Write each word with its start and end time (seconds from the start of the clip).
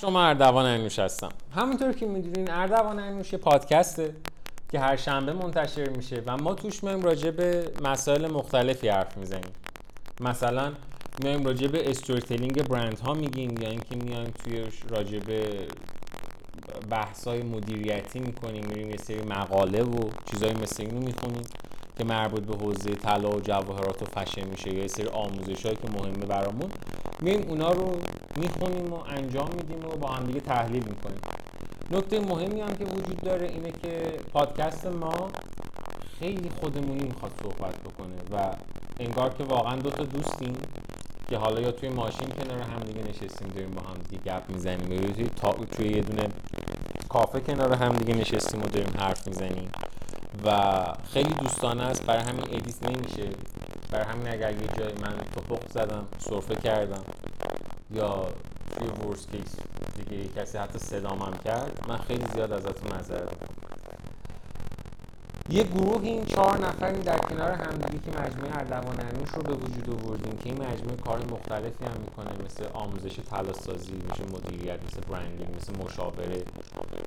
شما 0.00 0.26
اردوان 0.26 0.66
انوش 0.66 0.98
هستم. 0.98 1.28
همونطور 1.54 1.92
که 1.92 2.06
می‌دونین 2.06 2.50
اردوان 2.50 2.98
انوش 2.98 3.32
یه 3.32 3.38
پادکسته 3.38 4.14
که 4.72 4.80
هر 4.80 4.96
شنبه 4.96 5.32
منتشر 5.32 5.88
میشه 5.88 6.22
و 6.26 6.36
ما 6.36 6.54
توش 6.54 6.84
میایم 6.84 7.02
راجع 7.02 7.30
به 7.30 7.72
مسائل 7.84 8.26
مختلفی 8.26 8.88
حرف 8.88 9.16
می‌زنیم. 9.16 9.52
مثلا 10.20 10.72
میایم 11.22 11.44
راجع 11.44 11.66
به 11.66 11.90
استوری 11.90 12.48
برند 12.48 12.98
ها 12.98 13.14
میگیم 13.14 13.62
یا 13.62 13.68
اینکه 13.68 13.96
میایم 13.96 14.32
توی 14.44 14.64
راجع 14.88 15.18
به 15.18 15.68
بحث 16.90 17.28
های 17.28 17.42
مدیریتی 17.42 18.18
می‌کنیم 18.18 18.64
میریم 18.64 18.90
یه 18.90 18.96
سری 18.96 19.22
مقاله 19.22 19.82
و 19.82 20.10
چیزای 20.30 20.52
مثل 20.52 20.82
اینو 20.82 21.00
می‌خونیم. 21.00 21.44
که 21.98 22.04
مربوط 22.04 22.42
به 22.42 22.56
حوزه 22.56 22.90
طلا 22.94 23.30
و 23.30 23.40
جواهرات 23.40 24.02
و 24.02 24.04
فشن 24.04 24.48
میشه. 24.48 24.74
یا 24.74 24.82
یه 24.82 24.88
سری 24.88 25.06
آموزش 25.06 25.66
هایی 25.66 25.76
که 25.76 25.88
مهمه 25.90 26.26
برامون. 26.26 26.70
میایم 27.20 27.48
اونا 27.48 27.72
رو 27.72 27.96
می‌خونیم 28.36 28.92
و 28.92 28.96
انجام 29.08 29.48
میدیم 29.56 29.84
و 29.84 29.96
با 29.96 30.08
هم 30.08 30.24
دیگه 30.24 30.40
تحلیل 30.40 30.84
می‌کنیم. 30.84 31.20
نکته 31.90 32.20
مهمی 32.20 32.60
هم 32.60 32.76
که 32.76 32.84
وجود 32.84 33.16
داره 33.16 33.48
اینه 33.48 33.70
که 33.82 34.12
پادکست 34.32 34.86
ما 34.86 35.28
خیلی 36.18 36.50
خودمونی 36.60 37.04
می‌خواد 37.04 37.32
صحبت 37.42 37.74
بکنه 37.74 38.16
و 38.32 38.54
انگار 39.00 39.34
که 39.34 39.44
واقعا 39.44 39.76
دو 39.76 39.90
تا 39.90 40.04
دوستیم 40.04 40.52
که 41.28 41.36
حالا 41.36 41.60
یا 41.60 41.72
توی 41.72 41.88
ماشین 41.88 42.28
کنار 42.28 42.60
هم 42.60 42.80
دیگه 42.80 43.00
نشستیم 43.08 43.48
داریم 43.48 43.70
با 43.70 43.80
هم 43.80 43.96
دیگه 44.10 44.22
گپ 44.22 44.42
می‌زنیم. 44.48 44.92
یا 44.92 45.12
توی 45.12 45.28
تا... 45.36 45.52
توی 45.52 45.88
یه 45.88 46.00
دونه 46.00 46.28
کافه 47.08 47.40
کنار 47.40 47.72
هم 47.72 47.92
دیگه 47.96 48.14
نشستیم 48.14 48.62
و 48.62 48.66
داریم 48.66 48.92
حرف 48.98 49.28
می‌زنیم. 49.28 49.70
و 50.44 50.76
خیلی 51.12 51.34
دوستانه 51.34 51.82
است. 51.82 52.06
برای 52.06 52.22
همین 52.22 52.44
ادیت 52.44 52.82
نمیشه. 52.82 53.30
برای 53.90 54.04
همین 54.04 54.28
اگر 54.28 54.52
یه 54.52 54.68
جای 54.78 54.92
من 54.92 55.14
توپق 55.34 55.70
زدم 55.70 56.04
سرفه 56.18 56.54
کردم 56.54 57.02
یا 57.90 58.26
توی 58.78 58.88
ورس 58.88 59.26
کیس 59.26 59.56
دیگه 59.96 60.28
کسی 60.36 60.58
حتی 60.58 60.78
صدامم 60.78 61.32
کرد 61.44 61.80
من 61.88 61.96
خیلی 61.96 62.24
زیاد 62.34 62.52
ازتون 62.52 62.92
معذرت 62.92 63.32
یه 65.50 65.62
گروه 65.62 66.02
این 66.02 66.26
چهار 66.26 66.58
نفریم 66.66 67.00
در 67.00 67.18
کنار 67.18 67.52
همدیگه 67.52 67.98
که 68.04 68.18
مجموعه 68.20 68.56
اردوان 68.56 69.00
انوش 69.00 69.28
رو 69.28 69.42
به 69.42 69.54
وجود 69.54 70.04
آوردیم 70.04 70.38
که 70.38 70.50
این 70.50 70.62
مجموعه 70.62 70.96
کار 70.96 71.18
مختلفی 71.30 71.84
هم 71.84 72.00
می‌کنه 72.00 72.30
مثل 72.44 72.64
آموزش 72.74 73.16
تلاسازی 73.30 73.92
مثل 73.92 74.36
مدیریت 74.36 74.78
مثل 74.86 75.00
برندینگ 75.00 75.56
مثل 75.56 75.72
مشاوره. 75.84 76.42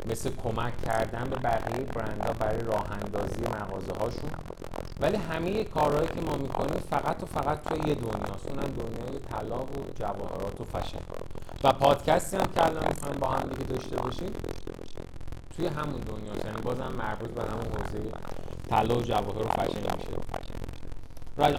مثل 0.06 0.30
کمک 0.44 0.82
کردن 0.86 1.24
به 1.30 1.36
بقیه 1.36 1.86
برندها 1.86 2.34
برای 2.34 2.62
راه 2.62 2.86
اندازی 2.92 3.42
مغازه 3.42 3.94
هاشون 4.00 4.32
ولی 5.00 5.18
همه 5.18 5.64
کارهایی 5.64 6.08
که 6.08 6.22
ما 6.22 6.38
می‌کنیم 6.38 6.84
فقط 6.90 7.24
و 7.24 7.26
فقط 7.26 7.64
توی 7.64 7.90
یه 7.90 7.96
دنیاست. 7.96 8.48
اونم 8.48 8.62
دنیای 8.62 9.20
طلا 9.32 9.60
و 9.60 9.68
جواهرات 10.00 10.62
و 10.62 10.64
فشن. 10.64 11.00
و 11.64 11.74
پادکستی 11.74 12.38
هم 12.38 12.48
که 12.56 12.66
الان 12.66 12.88
می‌خوایم 12.88 13.20
با 13.20 13.28
هم 13.28 13.50
دیگه 13.50 13.64
داشته 13.64 13.96
باشیم 13.96 14.34
توی 15.58 15.68
همون 15.68 16.02
دنیا 16.02 16.34
یعنی 16.46 16.62
بازم 16.64 16.94
مربوط 16.98 17.30
به 17.30 17.42
همون 17.42 17.66
حوزه 17.66 18.12
طلا 18.70 18.96
و 18.96 19.02
جواهر 19.02 19.46
و 19.46 19.50
فشن 19.50 19.98
میشه. 19.98 20.12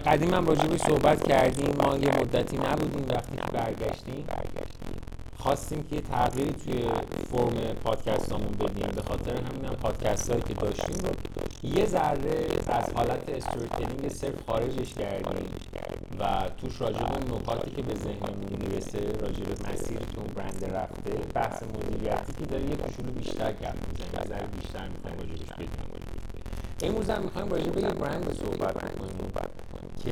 قدیم 0.05 0.33
هم 0.33 0.47
راجبی 0.47 0.77
صحبت 0.77 1.27
کردیم. 1.27 1.75
ما 1.83 1.97
یه 1.97 2.19
مدتی 2.19 2.57
نبودیم 2.57 3.05
وقتی 3.09 3.37
برگشتیم. 3.53 4.25
خواستیم 5.43 5.83
که 5.83 6.01
تغییری 6.01 6.51
توی 6.51 6.83
فرم 7.31 7.73
پادکستامون 7.83 8.51
بدیم 8.51 8.87
به 8.95 9.01
خاطر 9.01 9.35
همین 9.35 9.65
هم 9.65 9.75
پادکست 9.75 10.29
هایی 10.29 10.41
که 10.41 10.53
داشتیم 10.53 10.95
رو 11.05 11.11
یه 11.69 11.85
ذره 11.85 12.47
از 12.67 12.93
حالت 12.95 13.29
storytelling 13.29 14.09
صرف 14.09 14.45
خارجش 14.47 14.93
کردیم 14.93 15.49
و 16.19 16.49
توش 16.57 16.81
راجع 16.81 16.99
به 16.99 17.35
نکاتی 17.35 17.71
که 17.71 17.81
به 17.81 17.95
ذهنمون 17.95 18.57
می‌رسه 18.61 18.99
راجع 18.99 19.43
به 19.43 19.69
مسیر 19.69 19.97
که 19.97 20.17
اون 20.17 20.27
برند 20.35 20.65
رفته 20.65 21.11
بحث 21.33 21.63
مدیریتی 21.63 22.33
که 22.39 22.45
داره 22.45 22.63
یه 22.63 22.75
کوچولو 22.75 23.11
بیشتر 23.11 23.51
گپ 23.51 23.75
می‌زنه 23.89 24.21
یه 24.21 24.27
ذره 24.27 24.47
بیشتر 24.47 24.87
می‌خوایم 24.87 25.17
راجبش 25.19 25.53
بدیم 25.53 25.69
امروز 26.81 27.09
هم 27.09 27.23
می‌خوایم 27.23 27.49
راجع 27.49 27.69
به 27.69 27.81
یه 27.81 27.87
برند 27.87 28.33
صحبت 28.33 28.73
کنیم. 28.73 29.62
که 30.03 30.11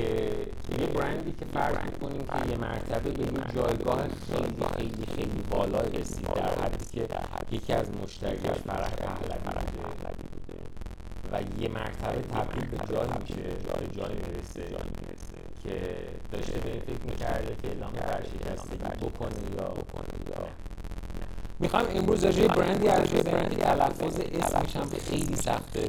یه 0.80 0.86
برندی 0.86 1.32
که 1.32 1.44
فرض 1.54 1.76
می‌کنیم 1.84 2.26
که 2.26 2.50
یه 2.50 2.56
مرتبه 2.56 3.10
به 3.10 3.22
یه 3.22 3.54
جایگاه 3.54 4.08
خیلی 4.26 4.66
خیلی 4.76 5.06
خیلی 5.16 5.42
بالا 5.50 5.80
رسید 5.80 6.26
در 6.34 6.64
حدی 6.64 6.84
که 6.92 7.08
یکی 7.50 7.72
از 7.72 7.86
مشتریاش 8.02 8.58
فرح 8.66 8.90
پهلوی 8.90 9.38
بوده. 10.32 10.58
و 11.32 11.62
یه 11.62 11.68
مرتبه 11.68 12.22
تبدیل 12.22 12.64
به 12.70 12.94
جایی 12.94 13.10
میشه 13.20 13.34
به 13.34 14.00
جایی 14.00 14.18
می‌رسه 14.18 14.64
که 15.64 15.96
داشته 16.32 16.52
به 16.52 16.70
فکر 16.86 17.06
می‌کرده 17.06 17.56
که 17.62 17.68
اعلام 17.68 17.92
ورشکستگی 17.94 19.06
بکنه 19.06 19.30
یا 19.56 19.68
بکنه 19.68 20.14
یا 20.28 20.48
می‌خوام 21.58 21.84
امروز 21.94 22.24
راجع 22.24 22.46
برندی 22.46 22.88
از 22.88 23.10
برندی 23.10 23.56
تلفظ 23.56 24.20
اسمش 24.32 24.76
هم 24.76 24.90
خیلی 25.10 25.36
سخته 25.36 25.80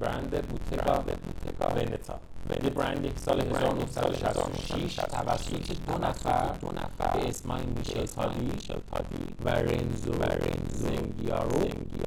برند 0.00 0.48
بوتگا 0.48 1.04
ونتا 1.76 2.20
یه 2.64 2.70
برندی 2.70 3.08
که 3.08 3.20
سال 3.20 3.40
1966 3.40 4.94
توسط 4.94 5.76
دو 5.86 5.98
نفر 5.98 6.52
دو 6.60 6.68
نفر 6.68 7.20
به 7.20 7.28
اسمای 7.28 7.62
میشل 7.76 8.06
تادی 8.06 8.50
و 9.44 9.48
رنزو 9.48 10.12
و 10.12 10.22
رنزو 10.22 10.68
زنگیارو. 10.72 11.60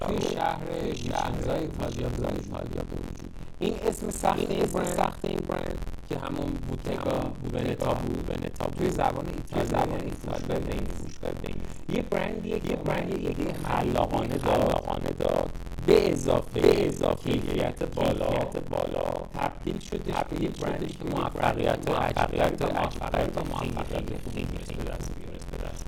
توی 0.08 0.22
شهر 0.34 0.60
ویچنزا 0.84 1.54
ایتالیا 1.54 2.10
به 2.10 2.98
وجود 2.98 3.30
این 3.60 3.76
اسم 3.88 4.10
سخت 4.10 4.40
این 4.40 4.66
برند 4.66 4.96
سخت 4.98 5.26
این 5.26 5.40
برند 5.50 5.86
که 6.10 6.18
همون 6.18 6.54
بوتگا 6.68 7.32
ونتا 7.54 7.94
بود. 7.94 8.30
ونتا 8.30 8.66
توی 8.78 8.90
زبان 8.90 9.26
ایتالیایی 9.28 10.12
زبان 10.26 10.86
فوش 10.98 11.18
بدین 11.20 11.56
یه 11.90 12.02
برندیه 12.02 12.60
که 12.60 12.76
برند 12.76 13.14
ایده 13.14 13.54
خلاقانه 13.54 14.38
داد. 14.38 15.50
به 15.88 16.12
اضافه 16.12 16.62
به 16.62 16.88
اضافه 16.88 17.32
کیفیت 17.32 17.84
بالا 17.84 18.30
بالا. 18.70 19.28
تبدیل 19.34 19.80
شده 19.80 20.14
به 20.30 20.44
یه 20.44 20.50
برندی 20.50 20.88
که 20.88 21.04
موفقیت 21.04 21.90
و 21.90 21.92
موفقیت 21.92 23.38
و 23.38 23.44
موفقیت 23.44 24.10
خیلی 24.34 24.46
به 24.46 24.92
دست 24.92 25.12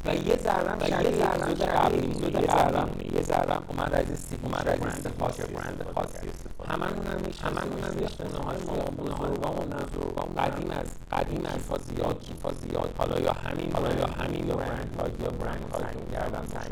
و 0.06 0.16
یه 0.16 0.38
ذره 0.38 0.76
و 0.82 1.03
یه 1.03 1.12
ذره 1.12 1.53
قبلی 1.66 2.08
مونده 2.08 2.42
یه 2.42 2.48
ذره 2.48 2.86
یه 3.14 3.22
ذره 3.22 3.58
اومد. 3.68 3.94
از 3.94 4.06
اومد. 4.44 4.68
از 4.68 4.82
استفاده 4.82 5.46
برند 5.46 5.86
خاصی 5.96 6.28
هممون 6.68 7.08
هم 7.08 7.20
هممون 7.44 7.84
هم 7.84 8.00
یه 8.00 8.08
خونه 8.08 8.46
های 8.46 8.58
بزرگامون 8.98 9.70
بزرگامون 9.70 10.36
قدیم 10.36 10.72
از 10.72 10.88
قدیم 11.12 11.46
از 11.46 11.82
زیاد 11.96 12.20
کیفا 12.20 12.50
زیاد 12.53 12.94
حالا 12.98 13.20
یا 13.20 13.34
همین 13.34 13.74
حالا 13.74 13.94
یا 13.94 14.06
همین 14.06 14.46
برند. 14.48 14.96
ها 15.00 15.08
یا 15.08 15.32
برند 15.32 15.66
ها 15.74 15.80
کردن 16.12 16.46
سعی 16.53 16.70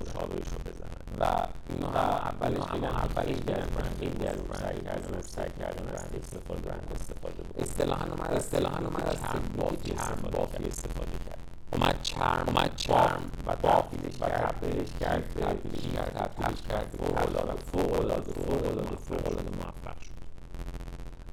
مشابهش 0.00 0.48
رو 0.52 0.83
و 1.20 1.24
اینا 1.70 1.88
اولش 1.88 2.58
خیلی 2.70 2.86
اولش 2.86 3.44
گرفتن 3.46 3.88
خیلی 4.00 4.26
از 4.26 4.36
سعی 4.60 4.80
کردن 4.80 5.20
سعی 5.22 5.50
کردن 5.60 5.88
از 5.94 6.04
استفاده 6.22 6.60
برند 6.60 6.88
استفاده 6.94 7.42
بود 7.42 7.60
اصطلاحا 7.62 8.04
اومد 8.06 8.32
اصطلاحا 8.32 8.76
اومد 8.78 9.06
از 9.08 9.20
هم 9.20 9.42
بافی 10.32 10.64
استفاده 10.68 11.16
کرد. 11.26 11.38
اومد 11.72 12.02
چرم 12.02 12.44
اومد 12.46 12.76
چرم 12.76 13.22
و 13.46 13.54
تبدیلش 13.54 14.16
کرد 14.20 14.54
تبدیلش 14.60 14.88
کرد 15.00 15.24
تبدیلش 15.40 15.94
کرد 15.94 16.12
تبدیلش 16.14 16.60
کرد. 16.68 16.86
فوق 16.98 17.16
العاده 17.18 17.60
فوق 17.72 17.92
العاده 18.00 18.32
فوق 18.32 18.62
العاده 18.64 18.96
فوق 18.96 19.26
العاده 19.26 19.50
موفق 19.56 20.00
شد. 20.04 20.14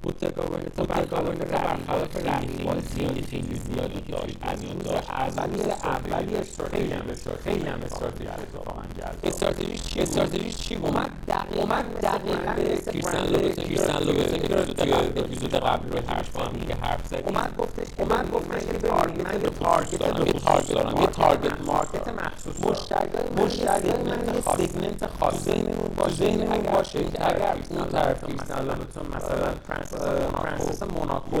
بوتگا 0.02 0.42
ونتا 0.42 0.84
برخلاف 0.84 1.36
برخلاف 1.38 2.16
رقیبان 2.16 2.80
خیلی 2.80 3.22
خیلی 3.22 3.54
زیادی 3.54 4.00
داشت. 4.10 4.38
از 4.42 5.38
روز 5.38 5.66
اولی 5.66 6.36
اولی 6.36 6.36
خیلی 6.72 6.92
هم 6.92 7.04
خیلی 7.44 7.66
هم 7.66 7.80
استراتژی 7.82 8.26
استراتژیش 9.24 9.82
چی 9.82 10.00
استراتژیش 10.00 10.56
چی 10.56 10.76
بود 10.76 10.96
اومد 10.96 11.10
دقیقاً 11.28 11.82
دقیقاً 12.02 12.54
کریستیان 12.92 13.26
لوبتون 13.26 13.64
کریستیان 13.64 14.02
لوبتون 14.02 14.38
که 14.38 14.48
توی 14.74 14.92
اپیزود 14.92 15.54
قبل 15.54 15.92
رو 15.92 15.98
حرف 16.08 16.30
با 16.30 16.42
هم 16.42 16.52
دیگه 16.52 16.74
حرف 16.74 17.06
زدیم. 17.06 17.26
اومد 17.26 17.56
گفتش 17.58 17.86
اومد 17.98 18.30
گفت 18.30 18.48
من 18.50 18.56
یه 18.56 18.78
تارگت 18.78 19.58
تارگت 19.58 19.98
دارم. 19.98 20.26
یه 20.26 20.32
تارگت 20.32 20.72
دارم. 20.72 21.00
یه 21.00 21.06
تارگت 21.06 21.60
مارکت 21.66 22.08
مخصوص 22.08 22.66
مشتری 22.66 23.08
مشتری 23.36 23.90
من 24.02 24.34
یه 24.34 24.40
سگمنت 24.40 25.06
خاص 25.20 25.34
ذهنمون 25.34 25.90
باشه 25.96 26.14
ذهنمون 26.14 26.72
باشه 26.72 27.04
که 27.04 27.26
اگر 27.26 27.56
اون 27.70 27.88
طرف 27.88 28.24
کریستیان 28.24 28.66
لوبتون 28.66 29.06
مثلا 29.16 29.54
فرانسیس 30.32 30.82
موناکو. 30.82 31.36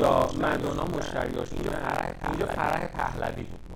یا 0.00 0.28
مدونا 0.34 0.84
مشتریاش 0.84 1.48
اینجا 1.52 2.46
فرح 2.46 2.86
پهلوی 2.86 3.42
بود. 3.42 3.69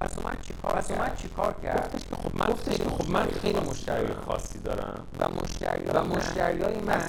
پس 0.00 0.18
اومد 0.18 0.38
چیکار 0.42 0.72
پس 0.72 0.90
اومد 0.90 1.16
چیکار 1.16 1.54
کرد 1.62 1.92
گفتش 1.92 2.08
که 2.08 2.16
خب 2.16 2.36
من 2.36 2.46
گفتش 2.46 2.76
که 2.76 2.84
خب 2.84 3.10
من 3.10 3.26
خیلی 3.42 3.60
مشتری 3.60 4.14
خاصی 4.26 4.58
دارم. 4.58 5.06
و 5.18 5.28
مشتری 5.28 5.84
و 5.84 6.04
مشتریای 6.04 6.80
من. 6.80 7.02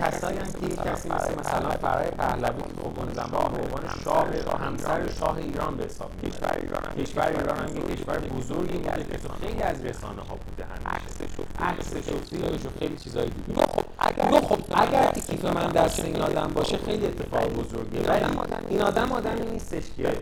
کسایی 0.00 0.38
که 0.38 0.76
کسی 0.76 1.08
مثل 1.08 1.34
مثلا 1.40 1.70
فرح 1.70 2.10
پهلوی 2.10 2.62
که 2.62 2.82
خب 2.82 2.98
اون 2.98 3.12
زمان 3.14 3.52
به 3.52 3.62
عنوان 3.62 3.82
شاه 4.04 4.26
همسر 4.66 5.08
شاه 5.18 5.36
ایران 5.36 5.76
به 5.76 5.84
حساب 5.84 6.10
میاد 6.22 6.34
کشور 6.34 6.56
ایران 6.62 6.82
کشور 7.04 7.26
ایران 7.26 7.58
هم 7.58 7.76
یه 7.76 7.96
کشور 7.96 8.18
بزرگی 8.18 8.78
بوده 8.78 9.04
که 9.04 9.28
خیلی 9.46 9.62
از 9.62 9.84
رسانه 9.84 10.22
ها 10.22 10.36
بوده 10.36 10.64
همیشه 10.64 10.88
عکسش 10.88 11.38
و 11.38 11.64
عکسش 11.64 12.12
و 12.12 12.18
فیلمش 12.30 12.66
و 12.66 12.68
خیلی 12.78 12.96
چیزای 12.96 13.30
دیگه 13.30 13.62
خب 13.66 13.84
اگر 13.98 14.40
خب 14.40 14.58
اگر 14.74 15.12
کیف 15.12 15.44
من 15.44 15.66
دست 15.68 16.00
این 16.00 16.20
آدم 16.22 16.50
باشه 16.54 16.76
خیلی 16.76 17.06
اتفاق 17.06 17.52
بزرگیه. 17.52 18.02
ولی 18.02 18.24
این 18.68 18.82
آدم 18.82 19.12
آدمی 19.12 19.50
نیستش 19.50 19.82
که 19.96 20.16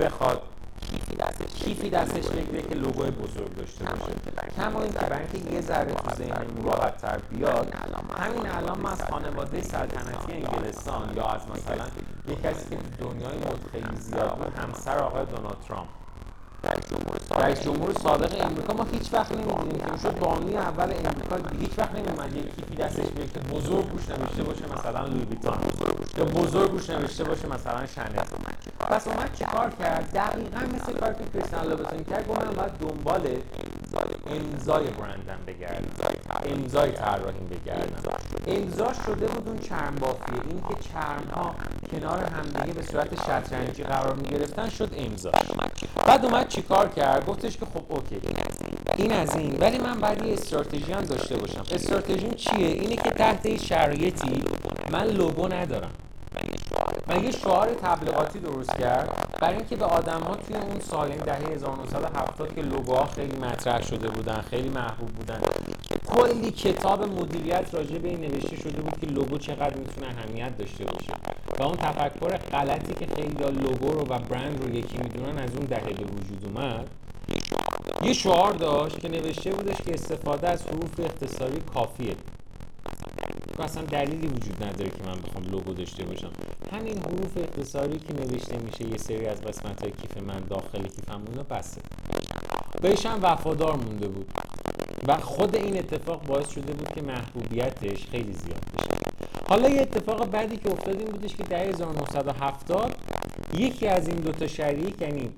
بخواد 0.00 0.42
کیفی 1.54 1.90
دستش 1.90 2.26
بگیره. 2.26 2.62
که 2.62 2.74
لوگوی 2.74 3.10
بزرگ 3.10 3.56
داشته 3.56 3.84
باشه. 3.84 4.12
کما 4.56 4.82
اینکه 4.82 4.98
برای 4.98 5.18
اینکه 5.32 5.54
یه 5.54 5.60
ذره 5.60 5.94
تو 5.94 6.14
ذهنمون 6.14 6.64
راحت 6.64 6.98
تر 6.98 7.18
بیاد. 7.30 7.74
همین 8.18 8.46
الان 8.46 8.80
ما 8.80 8.88
از 8.88 9.02
خانواده 9.02 9.62
سلطنتی 9.62 10.32
انگلستان 10.32 11.16
یا 11.16 11.26
از 11.26 11.40
مثلا 11.54 11.86
یه 12.28 12.36
کسی 12.36 12.68
که 12.70 12.76
دنیای 13.00 13.36
مد 13.36 13.60
خیلی 13.72 13.96
زیاد 14.00 14.36
بود 14.36 14.52
همسر 14.58 14.98
آقای 14.98 15.24
دونالد 15.24 15.56
ترامپ. 15.68 15.88
رئیس 17.40 17.60
جمهور 17.60 17.92
سابق 18.02 18.44
امریکا. 18.44 18.74
ما 18.74 18.86
هیچ 18.92 19.12
وقت 19.12 19.32
نمی‌دونیم 19.32 19.78
که 19.78 19.98
شد 20.02 20.18
بانی 20.18 20.56
اول 20.56 20.92
امریکا 21.04 21.36
هیچ 21.60 21.78
وقت 21.78 21.94
نمیومد 21.94 22.36
یه 22.36 22.42
کیفی 22.42 22.74
دستش 22.74 23.06
بیاد 23.06 23.32
که 23.32 23.40
بزرگ 23.40 23.90
روش 23.90 24.08
نوشته 24.08 24.42
باشه 24.42 24.78
مثلا 24.78 25.06
لوی 25.06 25.24
ویتون 25.24 25.58
یا 26.18 26.24
بزرگ 26.24 26.70
روش 26.70 26.90
نوشته 26.90 27.24
باشه 27.24 27.48
مثلا 27.48 27.86
شنل. 27.86 28.53
پس 28.90 29.08
اومد 29.08 29.34
چیکار 29.38 29.70
کرد؟ 29.78 30.12
دقیقا 30.12 30.60
مثل 30.76 30.98
کار 30.98 31.12
که 31.12 31.24
کریستیان 31.32 31.66
لوبتون 31.66 32.04
کرد 32.04 32.28
گفت 32.28 32.44
من 32.44 32.52
باید 32.52 32.72
دنبال 32.80 33.28
امضای 34.26 34.84
برندم 34.84 35.38
بگردم. 35.46 35.88
امضای 36.50 36.92
طراحیم 36.92 37.48
بگردم. 37.50 38.02
امضا 38.46 38.92
شده 38.92 39.26
بود 39.26 39.48
اون 39.48 39.58
چرم 39.58 39.94
بافیه. 40.00 40.40
این 40.48 40.60
که 40.60 40.88
چرم 40.92 41.30
ها 41.34 41.54
کنار 41.90 42.24
همدیگه 42.24 42.72
به 42.72 42.82
صورت 42.82 43.14
شطرنجی 43.14 43.82
قرار 43.82 44.14
می 44.14 44.28
گرفتن 44.28 44.68
شد 44.68 44.90
امضا. 44.96 45.30
بعد 46.06 46.24
اومد 46.24 46.48
چیکار 46.48 46.88
کرد؟ 46.88 47.26
گفتش 47.26 47.56
که 47.56 47.66
خب 47.66 47.92
اوکی. 47.92 48.20
این 48.96 49.12
از 49.12 49.36
این. 49.36 49.56
ولی 49.60 49.78
من 49.78 50.00
باید 50.00 50.22
یه 50.24 50.32
استراتژی 50.32 50.92
هم 50.92 51.04
داشته 51.04 51.36
باشم. 51.36 51.64
استراتژیم 51.72 52.30
چیه؟ 52.30 52.66
اینه 52.66 52.96
که 52.96 53.10
تحت 53.10 53.56
شرایطی 53.56 54.42
من 54.90 55.06
لوگو 55.06 55.48
ندارم. 55.48 55.90
و 57.08 57.16
یه 57.16 57.30
شعار 57.30 57.68
تبلیغاتی 57.82 58.38
درست 58.38 58.76
کرد 58.78 59.28
برای 59.40 59.56
اینکه 59.56 59.76
به 59.76 59.84
آدم 59.84 60.20
ها 60.20 60.36
توی 60.36 60.56
اون 60.56 60.80
سال 60.80 61.10
این 61.10 61.20
دهه 61.20 61.54
1970 61.54 62.54
که 62.54 62.62
لوگوها 62.62 63.04
خیلی 63.04 63.36
مطرح 63.36 63.82
شده 63.82 64.08
بودن 64.08 64.40
خیلی 64.50 64.68
محبوب 64.68 65.08
بودن 65.08 65.40
کلی 66.06 66.50
کتاب 66.50 67.02
مدیریت 67.02 67.74
راجع 67.74 67.98
به 67.98 68.08
این 68.08 68.20
نوشته 68.20 68.56
شده 68.56 68.80
بود 68.82 69.00
که 69.00 69.06
لوگو 69.06 69.38
چقدر 69.38 69.76
می‌تونه 69.76 70.06
اهمیت 70.06 70.58
داشته 70.58 70.84
باشه. 70.84 71.12
و 71.58 71.62
اون 71.62 71.76
تفکر 71.76 72.36
غلطی 72.36 72.94
که 72.94 73.14
خیلی 73.14 73.34
لوگو 73.62 73.92
رو 73.92 74.00
و 74.00 74.18
برند 74.18 74.62
رو 74.62 74.74
یکی 74.74 74.98
می‌دونن 74.98 75.38
از 75.38 75.50
اون 75.56 75.64
دهه 75.64 75.84
به 75.84 76.04
وجود 76.04 76.44
اومد. 76.44 76.86
یه 78.02 78.12
شعار 78.12 78.52
داشت 78.52 79.00
که 79.00 79.08
نوشته 79.08 79.50
بودش 79.50 79.76
که 79.76 79.94
استفاده 79.94 80.48
از 80.48 80.66
حروف 80.66 81.00
اختصاری 81.00 81.60
کافیه. 81.74 82.16
اصلا 83.58 83.82
دلیلی 83.82 84.26
وجود 84.26 84.64
نداره 84.64 84.90
که 84.90 85.02
من 85.06 85.20
بخوام 85.20 85.44
لوگو 85.44 85.72
داشته 85.72 86.04
باشم. 86.04 86.30
همین 86.72 86.98
حروف 86.98 87.36
اختصاری 87.36 87.98
که 87.98 88.12
نوشته 88.12 88.58
میشه 88.58 88.90
یه 88.90 88.98
سری 88.98 89.26
از 89.26 89.40
قسمت 89.40 89.82
های 89.82 89.92
کیف 89.92 90.22
من 90.22 90.40
داخل 90.50 90.82
کیفم 90.82 91.22
اونا 91.28 91.42
بسه. 91.42 91.80
بهش 92.82 93.06
هم 93.06 93.18
وفادار 93.22 93.76
مونده 93.76 94.08
بود 94.08 94.30
و 95.08 95.16
خود 95.16 95.56
این 95.56 95.78
اتفاق 95.78 96.26
باعث 96.26 96.48
شده 96.48 96.72
بود 96.72 96.88
که 96.88 97.02
محبوبیتش 97.02 98.06
خیلی 98.06 98.32
زیاد 98.32 98.64
بشه. 98.78 98.94
حالا 99.48 99.68
یه 99.68 99.80
اتفاق 99.80 100.30
بعدی 100.30 100.56
که 100.56 100.70
افتاد 100.70 100.98
این 100.98 101.08
بودش 101.08 101.36
که 101.36 101.42
در 101.42 101.66
1970 101.66 102.96
یکی 103.58 103.86
از 103.86 104.08
این 104.08 104.16
دوتا 104.16 104.46
شریک 104.46 105.00
یعنی 105.00 105.30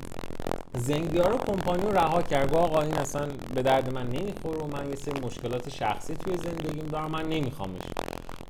زنگیار 0.76 1.44
کمپانی 1.46 1.82
رو 1.82 1.92
رها 1.92 2.22
کرد. 2.22 2.52
گفت 2.52 2.62
آقا 2.62 2.82
این 2.82 2.94
اصلا 2.94 3.28
به 3.54 3.62
درد 3.62 3.92
من 3.92 4.06
نمی‌خوره 4.06 4.58
و 4.58 4.66
من 4.66 4.90
یه 4.90 4.96
سری 4.96 5.20
مشکلات 5.20 5.68
شخصی 5.68 6.14
توی 6.14 6.36
زندگیم 6.36 6.86
دارم 6.86 7.10
من 7.10 7.28
نمیخوامش. 7.28 7.80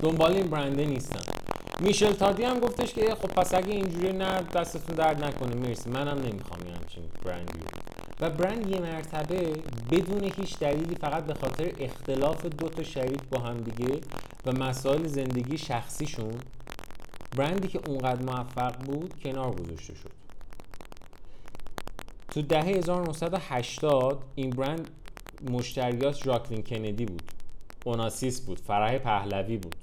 دنبال 0.00 0.32
این 0.32 0.46
برنده 0.46 0.84
نیستم. 0.84 1.32
میشل 1.80 2.12
تادی 2.12 2.44
هم 2.44 2.58
گفتش 2.58 2.92
که 2.92 3.14
خب 3.14 3.28
پس 3.28 3.54
اگه 3.54 3.70
اینجوری 3.70 4.12
نه 4.12 4.42
دستتون 4.54 4.96
درد 4.96 5.24
نکنه. 5.24 5.54
مرسی. 5.54 5.90
منم 5.90 6.18
نمی‌خوام 6.18 6.66
یه 6.66 6.72
همچین 6.74 7.02
برندی. 7.24 7.58
و 8.20 8.30
برند 8.30 8.70
یه 8.70 8.80
مرتبه 8.80 9.52
بدون 9.90 10.32
هیچ 10.36 10.58
دلیلی 10.58 10.94
فقط 10.94 11.24
به 11.24 11.34
خاطر 11.34 11.72
اختلاف 11.78 12.46
دو 12.46 12.68
تا 12.68 12.82
شریک 12.82 13.20
با 13.30 13.38
هم 13.38 13.56
دیگه 13.56 14.00
و 14.46 14.52
مسائل 14.52 15.06
زندگی 15.06 15.58
شخصیشون 15.58 16.34
برندی 17.36 17.68
که 17.68 17.80
اونقدر 17.86 18.22
موفق 18.22 18.76
بود 18.76 19.14
کنار 19.24 19.50
گذاشته 19.50 19.94
شد. 19.94 20.25
تو 22.36 22.42
دهه 22.42 22.64
1980 22.64 24.24
این 24.34 24.50
برند 24.50 24.90
مشتریات 25.50 26.24
ژاکلین 26.24 26.62
کندی 26.62 27.06
بود. 27.06 27.22
اوناسیس 27.84 28.46
بود. 28.46 28.58
فرح 28.58 28.98
پهلوی 28.98 29.56
بود. 29.56 29.74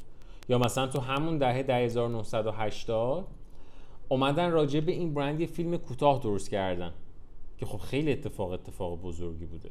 یا 0.49 0.57
مثلا 0.57 0.87
تو 0.87 0.99
همون 0.99 1.37
دهه 1.37 1.63
ده 1.63 1.75
1980 1.75 3.27
اومدن 4.09 4.51
راجع 4.51 4.79
به 4.79 4.91
این 4.91 5.13
برند 5.13 5.39
یه 5.39 5.47
فیلم 5.47 5.77
کوتاه 5.77 6.19
درست 6.19 6.49
کردن. 6.49 6.91
که 7.57 7.65
خب 7.65 7.77
خیلی 7.77 8.11
اتفاق 8.11 8.51
اتفاق 8.51 9.01
بزرگی 9.01 9.45
بوده. 9.45 9.69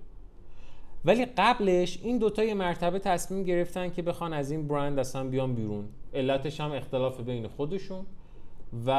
ولی 1.05 1.25
قبلش 1.25 1.99
این 2.03 2.19
دوتا 2.19 2.45
یه 2.45 2.55
مرتبه 2.55 2.99
تصمیم 2.99 3.43
گرفتن 3.43 3.91
که 3.91 4.03
بخوان 4.03 4.33
از 4.33 4.51
این 4.51 4.69
برند 4.69 4.99
اصلا 4.99 5.25
بیان 5.25 5.55
بیرون. 5.55 5.89
علتش 6.15 6.61
هم 6.61 6.73
اختلاف 6.73 7.21
بین 7.21 7.49
خودشون. 7.49 8.07
و 8.87 8.91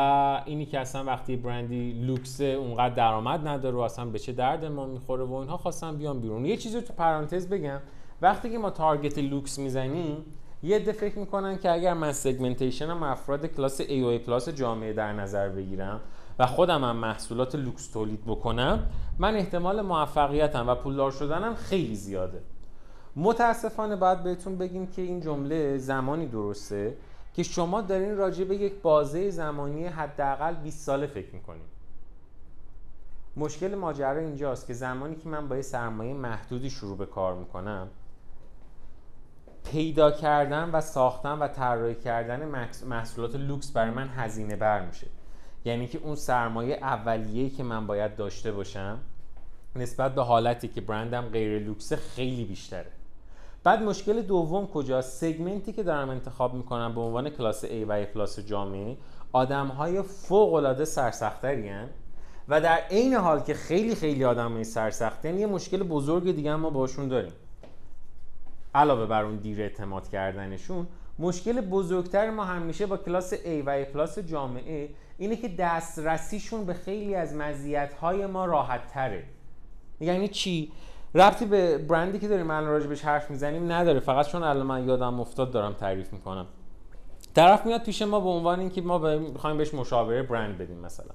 اینی 0.46 0.66
که 0.66 0.80
اصلا 0.80 1.04
وقتی 1.04 1.36
برندی 1.36 1.92
لوکس 1.92 2.42
اونقدر 2.42 2.96
درآمد 2.96 3.48
نداره 3.48 3.76
و 3.76 3.80
اصلا 3.80 4.06
به 4.06 4.20
چه 4.20 4.32
درد 4.32 4.66
ما 4.66 4.86
می‌خوره 4.86 5.24
و 5.24 5.34
اینها 5.34 5.58
خواستن 5.58 5.98
بیان 5.98 6.20
بیرون. 6.20 6.46
یه 6.46 6.58
چیزی 6.58 6.82
تو 6.82 6.94
پرانتز 6.94 7.48
بگم. 7.48 7.80
وقتی 8.22 8.50
که 8.50 8.58
ما 8.58 8.70
target 8.70 9.18
لوکس 9.18 9.60
می‌زنیم 9.60 10.18
یه 10.64 10.76
عده 10.76 10.92
فکر 10.92 11.20
می‌کنن 11.20 11.58
که 11.58 11.72
اگر 11.72 11.94
من 11.94 12.12
segmentation 12.12 12.90
م 12.90 13.04
افراد 13.04 13.46
کلاس 13.46 13.82
A 13.82 13.92
و 13.92 14.18
A 14.18 14.22
plus 14.26 14.50
جامعه 14.50 14.94
در 14.94 15.14
نظر 15.14 15.50
بگیرم 15.50 16.02
و 16.40 16.46
خودم 16.48 16.84
هم 16.84 16.96
محصولات 16.96 17.56
لوکس 17.56 17.88
تولید 17.88 18.26
بکنم 18.26 18.90
من 19.20 19.36
احتمال 19.36 19.82
موفقیتم 19.82 20.70
و 20.70 20.76
پولدار 20.76 21.12
شدنم 21.12 21.56
خیلی 21.56 21.96
زیاده. 21.96 22.42
متاسفانه 23.16 23.96
باید 23.96 24.24
بهتون 24.24 24.58
بگیم 24.58 24.88
که 24.88 25.02
این 25.02 25.22
جمله 25.22 25.78
زمانی 25.78 26.26
درسته 26.26 26.96
که 27.34 27.44
شما 27.44 27.82
دارین 27.82 28.18
راجع 28.18 28.44
به 28.44 28.56
یک 28.56 28.82
بازه 28.82 29.30
زمانی 29.30 29.86
حداقل 29.86 30.56
20 30.56 30.86
ساله 30.86 31.08
فکر 31.08 31.36
می‌کنید 31.36 31.74
مشکل 33.38 33.76
ماجرا 33.76 34.20
اینجاست 34.20 34.68
که 34.68 34.74
زمانی 34.74 35.16
که 35.16 35.30
من 35.30 35.48
با 35.48 35.56
یه 35.56 35.62
سرمایه 35.62 36.14
محدودی 36.14 36.70
شروع 36.70 36.98
به 36.98 37.06
کار 37.06 37.36
می‌کنم 37.36 37.88
پیدا 39.72 40.12
کردن 40.12 40.70
و 40.70 40.82
ساختن 40.82 41.40
و 41.40 41.48
طراحی 41.48 41.96
کردن 41.96 42.68
محصولات 42.86 43.36
لوکس 43.36 43.72
برای 43.72 43.92
من 43.92 44.10
هزینه 44.10 44.56
بر 44.56 44.86
میشه. 44.86 45.08
یعنی 45.66 45.88
که 45.88 45.98
اون 45.98 46.16
سرمایه 46.16 46.76
اولیه‌ای 46.76 47.50
که 47.50 47.64
من 47.64 47.88
باید 47.88 48.16
داشته 48.16 48.52
باشم 48.52 49.00
نسبت 49.76 50.16
به 50.16 50.24
حالتی 50.24 50.68
که 50.68 50.82
برندم 50.82 51.22
غیر 51.22 51.60
لوکسه 51.60 51.96
خیلی 51.96 52.46
بیشتره. 52.46 52.92
بعد 53.64 53.82
مشکل 53.82 54.22
دوم 54.22 54.68
کجاست؟ 54.68 55.22
سگمنتی 55.22 55.74
که 55.74 55.84
دارم 55.84 56.10
انتخاب 56.10 56.54
می‌کنم 56.54 56.96
به 56.96 57.02
عنوان 57.02 57.30
کلاس 57.30 57.66
A 57.66 57.86
و 57.88 58.06
کلاس 58.06 58.40
جامعه 58.40 58.98
آدم 59.32 59.68
های 59.68 60.02
فوق 60.02 60.54
العاده 60.54 60.86
سرسختری 60.86 61.72
و 62.48 62.62
در 62.62 62.78
عین 62.92 63.14
حال 63.14 63.40
که 63.40 63.54
خیلی 63.54 63.96
خیلی 63.96 64.26
آدم 64.26 64.54
های 64.54 64.64
سرسختی 64.64 65.34
یه 65.34 65.48
مشکل 65.48 65.84
بزرگ 65.84 66.36
دیگه 66.36 66.56
ما 66.56 66.70
باشون 66.70 67.08
داریم. 67.08 67.34
علاوه 68.76 69.06
بر 69.06 69.24
اون 69.24 69.36
دیر 69.36 69.62
اعتماد 69.62 70.10
کردنشون 70.10 70.88
مشکل 71.20 71.62
بزرگتر 71.62 72.30
ما 72.30 72.44
همیشه 72.44 72.86
با 72.86 72.98
کلاس 72.98 73.34
A 73.34 73.64
و 73.66 73.84
کلاس 73.84 74.20
جامعه 74.20 74.90
اینه 75.18 75.36
که 75.36 75.48
دسترسیشون 75.48 76.66
به 76.66 76.74
خیلی 76.74 77.16
از 77.16 77.34
مزیت 77.34 78.04
ما 78.04 78.46
راحت 78.46 78.88
تره 78.88 79.24
یعنی 80.00 80.28
چی؟ 80.28 80.72
ربطی 81.16 81.46
به 81.46 81.78
برندی 81.78 82.20
که 82.20 82.28
داریم 82.28 82.52
الان 82.52 82.70
راجبش 82.70 83.02
حرف 83.02 83.32
می‌زنیم 83.32 83.72
نداره. 83.72 84.00
فقط 84.00 84.28
چون 84.28 84.44
الان 84.44 84.66
من 84.66 84.88
یادم 84.88 85.20
افتاد 85.20 85.52
دارم 85.52 85.74
تعریف 85.74 86.14
می‌کنم. 86.14 86.46
طرف 87.36 87.66
میاد 87.66 87.84
پیش 87.84 88.02
ما 88.02 88.20
به 88.20 88.30
عنوان 88.30 88.60
اینکه 88.60 88.82
ما 88.82 88.98
می‌خوایم 89.18 89.58
بهش 89.58 89.74
مشاوره 89.74 90.24
برند 90.24 90.58
بدیم 90.58 90.80
مثلا. 90.80 91.10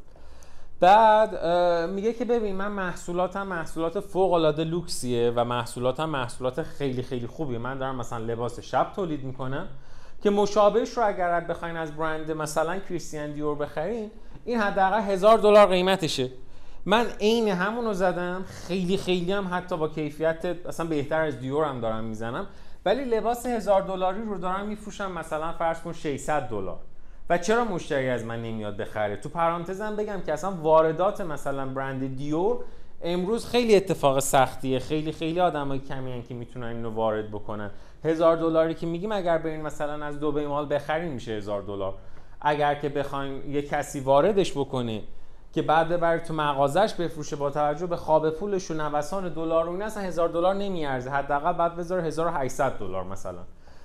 بعد 0.80 1.44
میگه 1.90 2.12
که 2.12 2.24
ببین 2.24 2.54
من 2.54 2.72
محصولاتم 2.72 3.46
محصولات 3.46 4.00
فوق 4.00 4.32
العاده 4.32 4.64
لوکسیه 4.64 5.32
و 5.36 5.44
محصولاتم 5.44 6.08
محصولات 6.08 6.62
خیلی 6.62 7.02
خیلی 7.02 7.26
خوبیه. 7.26 7.58
من 7.58 7.78
دارم 7.78 7.96
مثلا 7.96 8.18
لباس 8.18 8.60
شب 8.60 8.86
تولید 8.96 9.24
می‌کنم 9.24 9.68
که 10.22 10.30
مشابهش 10.30 10.96
رو 10.96 11.06
اگر 11.06 11.40
بخواین 11.40 11.76
از 11.76 11.96
برند 11.96 12.30
مثلا 12.30 12.78
کریستیان 12.78 13.32
دیور 13.32 13.54
بخرین 13.54 14.10
این 14.44 14.58
حداقل 14.58 15.00
هزار 15.00 15.38
دلار 15.38 15.66
قیمتشه. 15.66 16.30
من 16.86 17.06
عین 17.20 17.48
همون 17.48 17.84
رو 17.84 17.92
زدم. 17.92 18.44
خیلی 18.48 18.96
خیلی 18.96 19.32
هم 19.32 19.48
حتی 19.52 19.76
با 19.76 19.88
کیفیت 19.88 20.44
اصلا 20.44 20.86
بهتر 20.86 21.20
از 21.20 21.40
دیور 21.40 21.64
هم 21.64 21.80
دارم 21.80 22.04
می‌زنم. 22.04 22.46
ولی 22.84 23.04
لباس 23.04 23.46
هزار 23.46 23.82
دلاری 23.82 24.22
رو 24.22 24.38
دارم 24.38 24.66
میفروشم 24.66 25.12
مثلا 25.12 25.52
فرض 25.52 25.80
کن 25.80 25.92
600 25.92 26.42
دلار. 26.42 26.78
و 27.30 27.38
چرا 27.38 27.64
مشتری 27.64 28.08
از 28.08 28.24
من 28.24 28.42
نمیاد 28.42 28.76
بخره؟ 28.76 29.16
تو 29.16 29.28
پرانتزم 29.28 29.96
بگم 29.96 30.20
که 30.26 30.32
اصلا 30.32 30.50
واردات 30.50 31.20
مثلا 31.20 31.66
برند 31.66 32.16
دیور 32.16 32.56
امروز 33.02 33.46
خیلی 33.46 33.76
اتفاق 33.76 34.18
سختیه. 34.18 34.78
خیلی 34.78 35.12
خیلی 35.12 35.40
آدمای 35.40 35.78
کمی 35.78 36.22
که 36.28 36.34
می‌تونن 36.34 36.66
اینو 36.66 36.90
وارد 36.90 37.30
بکنن. 37.30 37.70
هزار 38.04 38.36
دلاری 38.36 38.74
که 38.74 38.86
میگیم 38.86 39.12
اگر 39.12 39.38
برین 39.38 39.62
مثلا 39.62 40.06
از 40.06 40.20
دبی 40.20 40.46
مال 40.46 40.74
بخرین 40.74 41.12
میشه 41.12 41.32
هزار 41.32 41.62
دلار. 41.62 41.94
اگر 42.40 42.74
که 42.74 42.88
بخواین 42.88 43.50
یه 43.50 43.62
کسی 43.62 44.00
واردش 44.00 44.52
بکنه 44.52 45.02
که 45.52 45.62
بعد 45.62 45.88
ببری 45.88 46.20
تو 46.20 46.34
مغازش 46.34 46.94
بفروشه 46.94 47.36
با 47.36 47.50
توجه 47.50 47.86
به 47.86 47.96
خواب 47.96 48.30
پولش 48.30 48.70
و 48.70 48.74
نوسان 48.74 49.28
دلار 49.28 49.68
و 49.68 49.82
اصلا 49.82 50.02
هزار 50.02 50.28
دلار 50.28 50.54
نمیارزه. 50.54 51.10
حداقل 51.10 51.52
بعد 51.52 51.76
بذاره 51.76 52.02
1800 52.02 52.78
دلار 52.78 53.04
مثلا. 53.04 53.44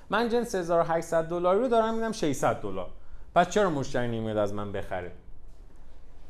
من 0.09 0.29
جنس 0.29 0.55
1800 0.55 1.23
دلاری 1.23 1.59
رو 1.59 1.67
دارم 1.67 1.93
میدم 1.93 2.11
600 2.11 2.61
دلار. 2.61 2.89
پس 3.35 3.49
چرا 3.49 3.69
مشتری 3.69 4.07
نمیاد 4.07 4.37
از 4.37 4.53
من 4.53 4.71
بخره؟ 4.71 5.11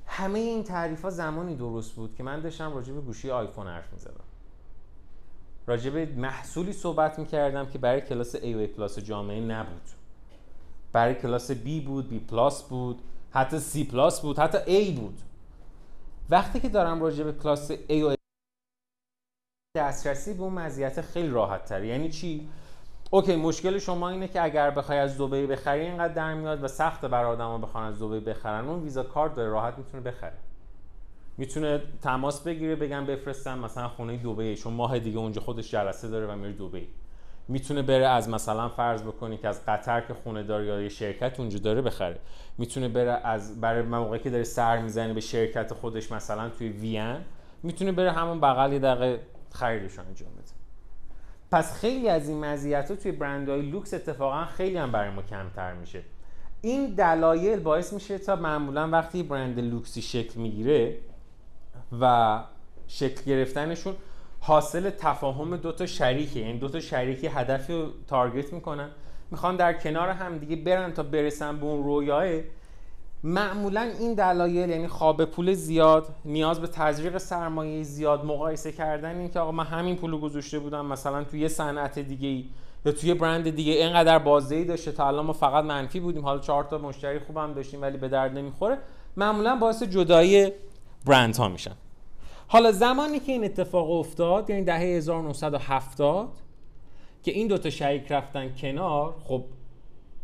همه 0.06 0.40
این 0.40 0.64
تعریف 0.64 1.02
ها 1.02 1.10
زمانی 1.10 1.56
درست 1.56 1.96
بود 1.96 2.16
که 2.16 2.24
من 2.24 2.42
داشتم 2.42 2.74
راجع 2.74 2.94
به 2.94 3.02
گوشی 3.02 3.32
آیفون 3.32 3.68
حرف 3.68 3.94
می‌زدم. 3.94 4.24
راجع 5.68 5.90
به 5.90 6.06
محصولی 6.06 6.74
صحبت 6.74 7.20
می‌کردم 7.20 7.66
که 7.66 7.78
برای 7.78 8.02
کلاس 8.02 8.36
A 8.36 8.46
و 8.46 8.68
کلاس 8.68 9.00
جامعه 9.00 9.42
نبود. 9.42 9.82
برای 10.92 11.16
کلاس 11.16 11.52
B 11.52 11.68
بود 11.86 12.10
B 12.12 12.32
plus 12.32 12.64
بود. 12.64 13.00
حتی 13.34 13.60
C 13.60 13.92
plus 13.92 14.22
بود 14.22 14.40
حتی 14.40 14.58
A 14.58 15.00
بود. 15.00 15.22
وقتی 16.30 16.60
که 16.60 16.70
دارم 16.70 17.02
راجع 17.02 17.24
به 17.24 17.34
کلاس 17.34 17.72
A 17.72 17.92
و 17.92 18.16
دسترسی 19.78 20.34
به 20.34 20.44
اون 20.44 20.54
مزیت 20.54 21.02
خیلی 21.02 21.30
راحت 21.30 21.66
تره. 21.66 21.88
یعنی 21.88 22.10
چی؟ 22.10 22.50
Okay 23.12 23.36
مشکل 23.36 23.80
شما 23.80 24.10
اینه 24.10 24.28
که 24.28 24.44
اگر 24.44 24.72
بخوای 24.72 24.98
از 24.98 25.18
دبی 25.18 25.48
بخری 25.48 25.82
اینقدر 25.82 26.14
در 26.14 26.34
میاد 26.34 26.64
و 26.64 26.68
سخت 26.68 27.06
برای 27.06 27.32
آدما 27.32 27.58
بخوان 27.58 27.84
از 27.84 28.02
دبی 28.02 28.20
بخرن. 28.20 28.68
اون 28.68 28.84
ویزا 28.84 29.04
کارت 29.04 29.36
داره 29.36 29.50
راحت 29.50 29.78
می‌تونه 29.78 30.04
بخره. 30.04 30.38
می‌تونه 31.38 31.82
تماس 32.02 32.44
بگیره 32.44 32.76
بگم 32.76 33.06
بفرستم 33.06 33.60
مثلا 33.60 33.90
خونه 33.90 34.18
دبی 34.18 34.56
چون 34.56 34.74
ماه 34.74 35.00
دیگه 35.00 35.18
اونجا 35.18 35.42
خودش 35.42 35.72
جلسه 35.72 36.08
داره 36.08 36.28
و 36.28 36.36
میره 36.36 36.54
دبی. 36.54 36.88
می‌تونه 37.48 37.82
بره 37.82 38.08
از 38.08 38.30
مثلا 38.30 38.70
فرض 38.70 39.02
بکنی 39.02 39.38
که 39.38 39.48
از 39.48 39.66
قطر 39.66 40.02
که 40.02 40.14
خونه 40.14 40.44
داره 40.44 40.66
یا 40.66 40.82
یه 40.82 40.90
شرکت 40.90 41.40
اونجا 41.40 41.60
داره 41.60 41.82
بخره. 41.82 42.20
می‌تونه 42.58 42.88
بره 42.88 43.12
از 43.12 43.62
برای 43.62 43.82
موقعی 43.82 44.20
که 44.20 44.30
داره 44.30 44.44
سر 44.44 44.82
می‌زنه 44.82 45.14
به 45.14 45.22
شرکت 45.22 45.74
خودش 45.74 46.12
مثلا 46.12 46.50
توی 46.50 46.70
وین 46.70 47.18
می‌تونه 47.64 47.92
بره 47.92 48.12
همون 48.12 48.40
بغل 48.40 48.74
یه 48.74 48.80
دقیقه 48.80 49.20
خریدش 49.52 50.00
انجام 50.00 50.30
بده. 50.30 50.52
پس 51.52 51.80
خیلی 51.80 52.10
از 52.10 52.30
این 52.30 52.46
مزیت 52.46 52.92
ها 52.92 52.98
توی 52.98 53.12
برندهای 53.12 53.62
لوکس 53.62 53.94
اتفاقا 53.94 54.46
خیلی 54.46 54.78
هم 54.78 54.92
برای 54.92 55.10
ما 55.10 55.22
کمتر 55.22 55.74
میشه. 55.74 56.02
این 56.62 56.96
دلایل 56.96 57.60
باعث 57.60 57.94
میشه 57.94 58.18
تا 58.18 58.36
معمولا 58.36 58.90
وقتی 58.90 59.24
برند 59.24 59.60
لوکسی 59.60 60.02
شکل 60.02 60.40
می‌گیره 60.40 60.98
و 62.02 62.44
شکل 62.88 63.24
گرفتنشون 63.26 63.96
حاصل 64.46 64.90
تفاهم 64.90 65.58
دو 65.58 65.72
تا 65.72 65.86
شریکه. 65.86 66.40
یعنی 66.40 66.60
دو 66.60 66.70
تا 66.70 66.80
شریکی 66.80 67.28
هدفی 67.28 67.74
رو 67.74 67.88
تارگت 68.08 68.54
می‌کنن. 68.54 68.90
می‌خوان 69.32 69.56
در 69.56 69.74
کنار 69.74 70.10
هم 70.10 70.38
دیگه 70.38 70.56
برن 70.56 70.94
تا 70.94 71.04
برسن 71.04 71.58
به 71.58 71.66
اون 71.66 71.84
رویاه. 71.84 72.42
معمولا 73.24 73.82
این 74.00 74.14
دلایل 74.14 74.70
یعنی 74.70 74.88
خواب 74.88 75.26
پول 75.26 75.54
زیاد 75.54 76.08
نیاز 76.26 76.62
به 76.62 76.68
تزریق 76.68 77.18
سرمایه 77.18 77.84
زیاد 77.84 78.26
مقایسه 78.26 78.72
کردن 78.72 79.18
این 79.18 79.30
که 79.30 79.40
آقا 79.40 79.52
من 79.52 79.64
همین 79.64 79.96
پول 79.96 80.20
گذاشته 80.20 80.60
بودم 80.60 80.86
مثلا 80.86 81.24
توی 81.24 81.40
یه 81.40 81.48
صنعت 81.48 82.00
دیگه 82.00 82.28
ای 82.28 82.46
یا 82.86 82.92
توی 82.92 83.14
برند 83.14 83.50
دیگه 83.50 83.74
اینقدر 83.74 84.20
بازدهی 84.20 84.66
داشته 84.66 84.92
تا 84.92 85.08
الان 85.08 85.26
ما 85.26 85.34
فقط 85.34 85.64
منفی 85.64 86.00
بودیم. 86.00 86.24
حالا 86.24 86.40
چهار 86.40 86.64
تا 86.64 86.78
مشتری 86.78 87.20
خوبم 87.20 87.54
داشتیم 87.54 87.82
ولی 87.82 87.98
به 87.98 88.08
درد 88.08 88.38
نمی‌خوره. 88.38 88.78
معمولا 89.18 89.56
باعث 89.56 89.84
جدایی 89.84 90.52
برند 91.06 91.36
ها 91.36 91.50
میشن. 91.50 91.76
حالا 92.54 92.72
زمانی 92.72 93.20
که 93.20 93.32
این 93.32 93.44
اتفاق 93.44 93.92
افتاد 93.92 94.50
یعنی 94.50 94.64
دهه 94.64 94.80
1970 94.80 96.30
که 97.24 97.32
این 97.32 97.48
دوتا 97.48 97.70
شریک 97.70 98.12
رفتن 98.12 98.56
کنار 98.56 99.16
خب 99.24 99.44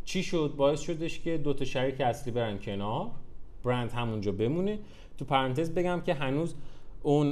چی 0.06 0.24
شد؟ 0.24 0.54
باعث 0.58 0.82
شدش 0.82 1.20
که 1.20 1.38
دو 1.38 1.54
تا 1.54 1.66
شریک 1.66 2.02
اصلی 2.02 2.32
برن 2.32 2.60
کنار 2.60 3.08
برند 3.64 3.92
همونجا 3.92 4.32
بمونه. 4.32 4.80
تو 5.18 5.26
پرانتز 5.26 5.72
بگم 5.72 6.02
که 6.02 6.14
هنوز 6.14 6.56
اون 7.04 7.32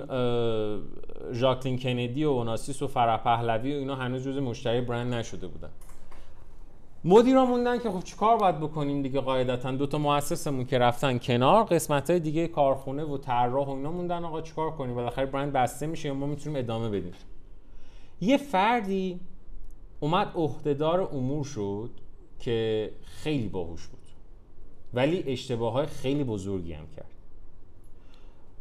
ژاکلین 1.33 1.79
کندی 1.79 2.25
و 2.25 2.29
اوناسیس 2.29 2.81
و 2.81 2.87
فرح 2.87 3.17
پهلوی 3.17 3.73
و 3.73 3.77
اینا 3.77 3.95
هنوز 3.95 4.23
جز 4.23 4.37
مشتری 4.37 4.81
برند 4.81 5.13
نشده 5.13 5.47
بودن. 5.47 5.69
مدیرا 7.03 7.45
موندن 7.45 7.79
که 7.79 7.91
خب 7.91 8.03
چیکار 8.03 8.37
باید 8.37 8.59
بکنیم 8.59 9.01
دیگه 9.01 9.21
قاعدتا؟ 9.21 9.71
دو 9.71 9.87
تا 9.87 9.97
مؤسسمون 9.97 10.65
که 10.65 10.77
رفتن 10.77 11.17
کنار 11.17 11.63
قسمت 11.63 12.09
های 12.09 12.19
دیگه 12.19 12.47
کارخونه 12.47 13.03
و 13.03 13.17
طراح 13.17 13.67
و 13.67 13.69
اینا 13.69 13.91
موندن 13.91 14.23
آقا 14.23 14.41
چیکار 14.41 14.71
کنیم؟ 14.71 14.95
بالاخره 14.95 15.25
برند 15.25 15.53
بسته 15.53 15.87
میشه 15.87 16.07
یا 16.07 16.13
ما 16.13 16.25
می‌تونیم 16.25 16.59
ادامه 16.59 16.89
بدیم. 16.89 17.13
یه 18.21 18.37
فردی 18.37 19.19
اومد 19.99 20.31
عهدهدار 20.35 21.01
امور 21.01 21.45
شد 21.45 21.89
که 22.39 22.91
خیلی 23.03 23.47
باهوش 23.47 23.87
بود. 23.87 23.99
ولی 24.93 25.23
اشتباه 25.27 25.73
های 25.73 25.85
خیلی 25.85 26.23
بزرگی 26.23 26.73
هم 26.73 26.87
کرد. 26.95 27.13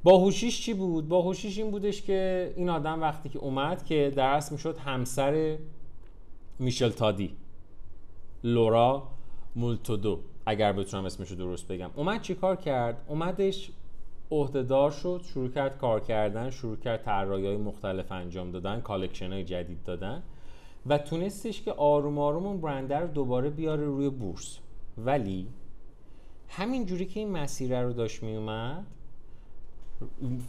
باهوشیش 0.05 0.61
چی 0.61 0.75
بود؟ 0.75 1.09
باهوشیش 1.09 1.59
این 1.59 1.71
بودش 1.71 2.03
که 2.03 2.53
این 2.57 2.69
آدم 2.69 3.01
وقتی 3.01 3.29
که 3.29 3.39
اومد 3.39 3.85
که 3.85 4.13
درست 4.17 4.53
می‌شد 4.53 4.79
همسر 4.79 5.59
میشل 6.59 6.91
تادی. 6.91 7.37
لورا 8.45 9.09
مولتودو 9.57 10.21
اگر 10.47 10.73
بتونم 10.73 11.05
اسمشو 11.05 11.35
درست 11.35 11.69
بگم 11.69 11.91
اومد 11.95 12.23
چیکار 12.23 12.57
کرد؟ 12.57 13.05
اومدش 13.09 13.71
عهده‌دار 14.31 14.91
شد 14.91 15.23
شروع 15.25 15.49
کرد 15.49 15.79
کار 15.79 16.01
کردن 16.01 16.51
شروع 16.51 16.77
کرد 16.77 17.03
طراحی 17.03 17.47
های 17.47 17.57
مختلف 17.57 18.13
انجام 18.13 18.51
دادن 18.51 18.81
collection 18.81 19.33
های 19.33 19.45
جدید 19.45 19.85
دادن 19.85 20.23
و 20.87 20.99
تونستش 20.99 21.63
که 21.63 21.73
آروم 21.73 22.19
آروم 22.19 22.47
اون 22.47 22.61
برنده 22.61 22.99
رو 22.99 23.09
دوباره 23.09 23.51
بیاره 23.51 23.85
روی 23.85 24.11
بورس 24.11 24.59
ولی 24.99 25.47
همین 26.49 26.87
جوری 26.87 27.07
که 27.07 27.21
این 27.21 27.31
مسیر 27.31 27.83
رو 27.83 27.93
داشت 27.93 28.23
می 28.23 28.37
اومد 28.37 28.87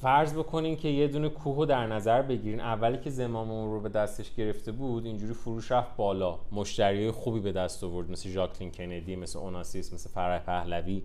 فرض 0.01 0.33
بکنین 0.33 0.75
که 0.75 0.87
یه 0.87 1.07
دونه 1.07 1.29
کوهو 1.29 1.65
در 1.65 1.87
نظر 1.87 2.21
بگیرین. 2.21 2.59
اولی 2.59 2.97
که 2.97 3.09
زمام 3.09 3.71
رو 3.71 3.79
به 3.79 3.89
دستش 3.89 4.33
گرفته 4.35 4.71
بود 4.71 5.05
اینجوری 5.05 5.33
فروش 5.33 5.71
رفت 5.71 5.95
بالا. 5.95 6.39
مشتری 6.51 7.11
خوبی 7.11 7.39
به 7.39 7.51
دست 7.51 7.83
آورد 7.83 8.11
مثل 8.11 8.29
ژاکلین 8.29 8.71
کندی 8.71 9.15
مثل 9.15 9.39
اوناسیس 9.39 9.93
مثل 9.93 10.09
فرح 10.09 10.39
پهلوی. 10.39 11.03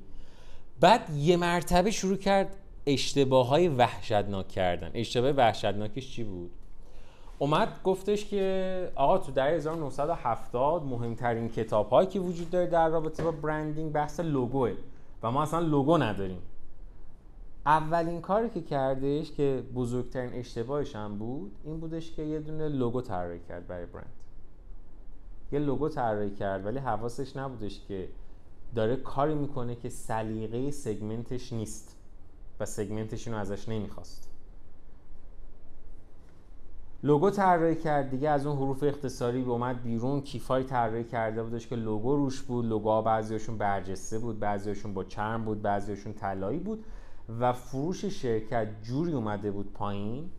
بعد 0.80 1.10
یه 1.10 1.36
مرتبه 1.36 1.90
شروع 1.90 2.16
کرد 2.16 2.56
اشتباه 2.86 3.48
های 3.48 3.68
وحشتناک 3.68 4.48
کردن. 4.48 4.90
اشتباه 4.94 5.30
وحشتناکش 5.30 6.10
چی 6.10 6.24
بود؟ 6.24 6.50
اومد 7.38 7.68
گفتش 7.84 8.24
که 8.24 8.92
آقا 8.94 9.18
تو 9.18 9.32
در 9.32 9.48
1970 9.48 10.84
مهمترین 10.84 11.48
کتاب 11.48 11.90
هایی 11.90 12.08
که 12.08 12.20
وجود 12.20 12.50
داره 12.50 12.66
در 12.66 12.88
رابطه 12.88 13.22
با 13.22 13.30
برندینگ 13.30 13.92
بحث 13.92 14.20
لوگوه 14.20 14.72
و 15.22 15.30
ما 15.30 15.42
اصلا 15.42 15.60
لوگو 15.60 15.98
نداریم. 15.98 16.38
اولین 17.66 18.20
کاری 18.20 18.50
که 18.50 18.62
کردش 18.62 19.32
که 19.32 19.64
بزرگترین 19.74 20.32
اشتباهش 20.32 20.96
هم 20.96 21.18
بود 21.18 21.52
این 21.64 21.80
بودش 21.80 22.12
که 22.12 22.22
یه 22.22 22.40
دونه 22.40 22.68
لوگو 22.68 23.00
طراحی 23.00 23.40
کرد 23.40 23.66
برای 23.66 23.86
برند. 23.86 24.12
یه 25.52 25.58
لوگو 25.58 25.88
طراحی 25.88 26.30
کرد 26.30 26.66
ولی 26.66 26.78
حواسش 26.78 27.36
نبودش 27.36 27.80
که 27.88 28.08
داره 28.74 28.96
کاری 28.96 29.34
می‌کنه 29.34 29.74
که 29.74 29.88
سلیقه 29.88 30.70
سگمنتش 30.70 31.52
نیست 31.52 31.96
و 32.60 32.66
سگمنتش 32.66 33.26
اینو 33.26 33.38
ازش 33.40 33.68
نمی‌خواست. 33.68 34.28
لوگو 37.02 37.30
طراحی 37.30 37.74
کرد 37.74 38.10
دیگه 38.10 38.28
از 38.28 38.46
اون 38.46 38.56
حروف 38.56 38.82
اختصاری 38.82 39.42
اومد 39.42 39.82
بیرون. 39.82 40.20
کیفای 40.20 40.64
طراحی 40.64 41.04
کرده 41.04 41.42
بودش 41.42 41.66
که 41.66 41.76
لوگو 41.76 42.16
روش 42.16 42.42
بود 42.42 42.64
لوگوها 42.64 43.02
بعضیاشون 43.02 43.58
برجسته 43.58 44.18
بود 44.18 44.38
بعضیاشون 44.38 44.94
با 44.94 45.04
چرم 45.04 45.44
بود 45.44 45.62
بعضیاشون 45.62 46.12
طلایی 46.12 46.58
بود. 46.58 46.84
و 47.40 47.52
فروش 47.52 48.04
شرکت 48.04 48.68
جوری 48.82 49.12
اومده 49.12 49.50
بود 49.50 49.72
پایین 49.72 50.30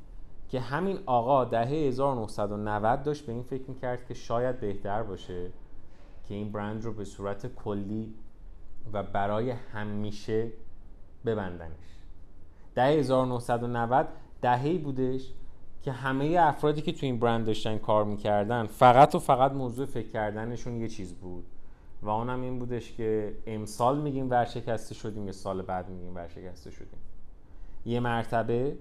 که 0.49 0.59
همین 0.59 0.99
آقا 1.05 1.45
دهه 1.45 1.67
1990 1.67 3.03
داشت 3.03 3.25
به 3.25 3.31
این 3.31 3.43
فکر 3.43 3.63
می‌کرد 3.67 4.07
که 4.07 4.13
شاید 4.13 4.59
بهتر 4.59 5.03
باشه 5.03 5.51
که 6.27 6.35
این 6.35 6.51
برند 6.51 6.83
رو 6.83 6.93
به 6.93 7.05
صورت 7.05 7.55
کلی 7.55 8.13
و 8.93 9.03
برای 9.03 9.49
همیشه 9.51 10.51
ببندنش. 11.25 11.71
دهه 12.75 12.87
1990 12.87 14.07
دههی 14.41 14.77
بودش 14.77 15.33
که 15.81 15.91
همه 15.91 16.37
افرادی 16.39 16.81
که 16.81 16.91
تو 16.91 17.05
این 17.05 17.19
برند 17.19 17.45
داشتن 17.45 17.77
کار 17.77 18.03
می‌کردن 18.05 18.65
فقط 18.65 19.15
و 19.15 19.19
فقط 19.19 19.51
موضوع 19.51 19.85
فکر 19.85 20.09
کردنشون 20.09 20.81
یه 20.81 20.87
چیز 20.87 21.13
بود. 21.13 21.45
و 22.03 22.09
اونم 22.09 22.41
این 22.41 22.59
بودش 22.59 22.93
که 22.93 23.37
امسال 23.47 24.01
میگیم 24.01 24.29
ورشکسته 24.29 24.95
شدیم 24.95 25.25
یا 25.25 25.31
سال 25.31 25.61
بعد 25.61 25.89
میگیم 25.89 26.15
ورشکسته 26.15 26.71
شدیم. 26.71 26.99
یه 27.85 27.99
مرتبه 27.99 28.77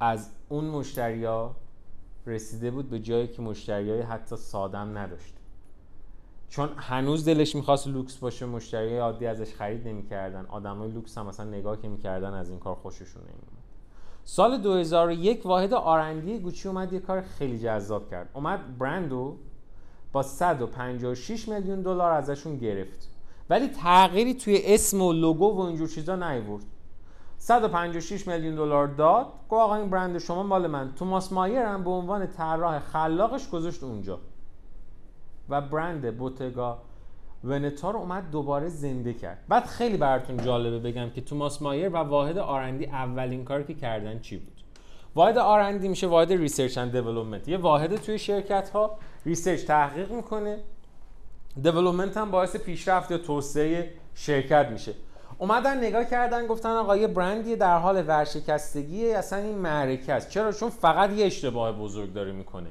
از 0.00 0.30
اون 0.48 0.64
مشتریا 0.64 1.56
رسیده 2.26 2.70
بود 2.70 2.90
به 2.90 2.98
جایی 2.98 3.28
که 3.28 3.42
مشتریای 3.42 4.00
حتی 4.00 4.36
سادم 4.36 4.98
نداشت. 4.98 5.34
چون 6.48 6.68
هنوز 6.76 7.24
دلش 7.24 7.54
می‌خواست 7.54 7.88
لوکس 7.88 8.16
باشه 8.16 8.46
مشتری 8.46 8.98
عادی 8.98 9.26
ازش 9.26 9.54
خرید 9.54 9.88
نمی‌کردن. 9.88 10.46
آدمای 10.46 10.90
لوکس 10.90 11.18
هم 11.18 11.26
مثلا 11.26 11.46
نگاه 11.46 11.82
که 11.82 11.88
می‌کردن 11.88 12.34
از 12.34 12.50
این 12.50 12.58
کار 12.58 12.74
خوششون 12.74 13.22
نمیومد 13.22 13.66
سال 14.24 14.58
2001 14.58 15.46
واحد 15.46 15.74
R&D 15.74 16.38
گوچی 16.38 16.68
اومد 16.68 16.92
یه 16.92 17.00
کار 17.00 17.20
خیلی 17.20 17.58
جذاب 17.58 18.10
کرد. 18.10 18.30
اومد 18.34 18.78
برندو 18.78 19.36
با 20.16 20.22
156 20.22 21.48
میلیون 21.48 21.82
دلار 21.82 22.12
ازشون 22.12 22.56
گرفت. 22.56 23.08
ولی 23.50 23.68
تغییری 23.68 24.34
توی 24.34 24.60
اسم 24.64 25.02
و 25.02 25.12
لوگو 25.12 25.56
و 25.56 25.60
اینجور 25.60 25.88
چیزا 25.88 26.16
نیورد. 26.16 26.64
156 27.38 28.28
میلیون 28.28 28.54
دلار 28.54 28.86
داد 28.86 29.26
گفت 29.26 29.62
آقا 29.62 29.76
این 29.76 29.90
برند 29.90 30.18
شما 30.18 30.42
مال 30.42 30.66
من. 30.66 30.92
توماس 30.94 31.32
مایر 31.32 31.62
هم 31.62 31.84
به 31.84 31.90
عنوان 31.90 32.26
طراح 32.26 32.78
خلاقش 32.78 33.50
گذاشت 33.50 33.82
اونجا. 33.82 34.18
و 35.48 35.60
برند 35.60 36.18
بوتگا 36.18 36.78
ونتا 37.44 37.90
رو 37.90 37.98
اومد 37.98 38.30
دوباره 38.30 38.68
زنده 38.68 39.14
کرد. 39.14 39.38
بعد 39.48 39.64
خیلی 39.64 39.96
براتون 39.96 40.36
جالبه 40.36 40.78
بگم 40.78 41.10
که 41.10 41.20
توماس 41.20 41.62
مایر 41.62 41.88
و 41.88 41.96
واحد 41.96 42.38
R&D 42.38 42.86
اولین 42.86 43.44
کاری 43.44 43.64
که 43.64 43.74
کردن 43.74 44.18
چی 44.18 44.36
بود؟ 44.36 44.55
واحد 45.16 45.38
R&D 45.38 45.88
میشه 45.88 46.06
واحد 46.06 46.32
research 46.32 46.78
and 46.78 46.92
development 46.92 47.48
یه 47.48 47.56
واحد 47.56 47.96
توی 47.96 48.18
شرکت 48.18 48.70
ها 48.70 48.98
Research 49.26 49.64
تحقیق 49.64 50.10
می‌کنه. 50.12 50.58
Development 51.62 52.16
هم 52.16 52.30
باعث 52.30 52.56
پیشرفت 52.56 53.10
یا 53.10 53.18
توسعه 53.18 53.90
شرکت 54.14 54.68
میشه. 54.70 54.92
اومدن 55.38 55.78
نگاه 55.78 56.04
کردن 56.04 56.46
گفتن 56.46 56.68
آقا 56.68 56.96
یه 56.96 57.06
برندی 57.06 57.56
در 57.56 57.78
حال 57.78 58.04
ورشکستگی 58.06 59.12
اصلا 59.12 59.38
این 59.38 59.58
معرکه 59.58 60.12
است. 60.12 60.30
چرا؟ 60.30 60.52
چون 60.52 60.70
فقط 60.70 61.10
یه 61.10 61.26
اشتباه 61.26 61.72
بزرگ 61.72 62.12
داره 62.12 62.32
می‌کنه. 62.32 62.68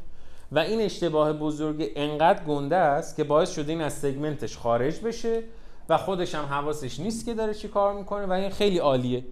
و 0.51 0.59
این 0.59 0.81
اشتباه 0.81 1.33
بزرگ 1.33 1.91
انقدر 1.95 2.43
گنده 2.43 2.75
است 2.75 3.15
که 3.15 3.23
باعث 3.23 3.51
شده 3.53 3.71
این 3.71 3.81
از 3.81 3.93
segment 3.93 4.43
ش 4.43 4.57
خارج 4.57 4.99
بشه 4.99 5.43
و 5.89 5.97
خودش 5.97 6.35
هم 6.35 6.45
حواسش 6.45 6.99
نیست 6.99 7.25
که 7.25 7.33
داره 7.33 7.53
چی 7.53 7.67
کار 7.67 7.93
می‌کنه 7.93 8.25
و 8.25 8.31
این 8.31 8.49
خیلی 8.49 8.77
عالیه. 8.77 9.23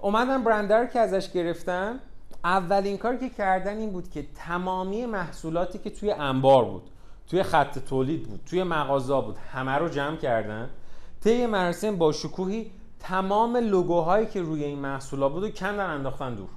اومدن 0.00 0.44
برند 0.44 0.72
رو 0.72 0.86
که 0.86 0.98
ازش 0.98 1.32
گرفتن 1.32 2.00
اولین 2.44 2.98
کاری 2.98 3.18
که 3.18 3.28
کردن 3.28 3.78
این 3.78 3.90
بود 3.90 4.10
که 4.10 4.26
تمامی 4.34 5.06
محصولاتی 5.06 5.78
که 5.78 5.90
توی 5.90 6.10
انبار 6.10 6.64
بود 6.64 6.82
توی 7.30 7.42
خط 7.42 7.78
تولید 7.78 8.28
بود 8.28 8.40
توی 8.46 8.62
مغازه 8.62 9.20
بود 9.20 9.36
همه 9.52 9.72
رو 9.72 9.88
جمع 9.88 10.16
کردن. 10.16 10.70
طی 11.20 11.46
مراسم 11.46 11.96
با 11.96 12.12
شکوهی 12.12 12.70
تمام 13.00 13.56
لوگوهایی 13.56 14.26
که 14.26 14.42
روی 14.42 14.64
این 14.64 14.78
محصولا 14.78 15.28
بود 15.28 15.42
و 15.42 15.50
کندن 15.50 15.90
انداختن 15.90 16.34
دور. 16.34 16.48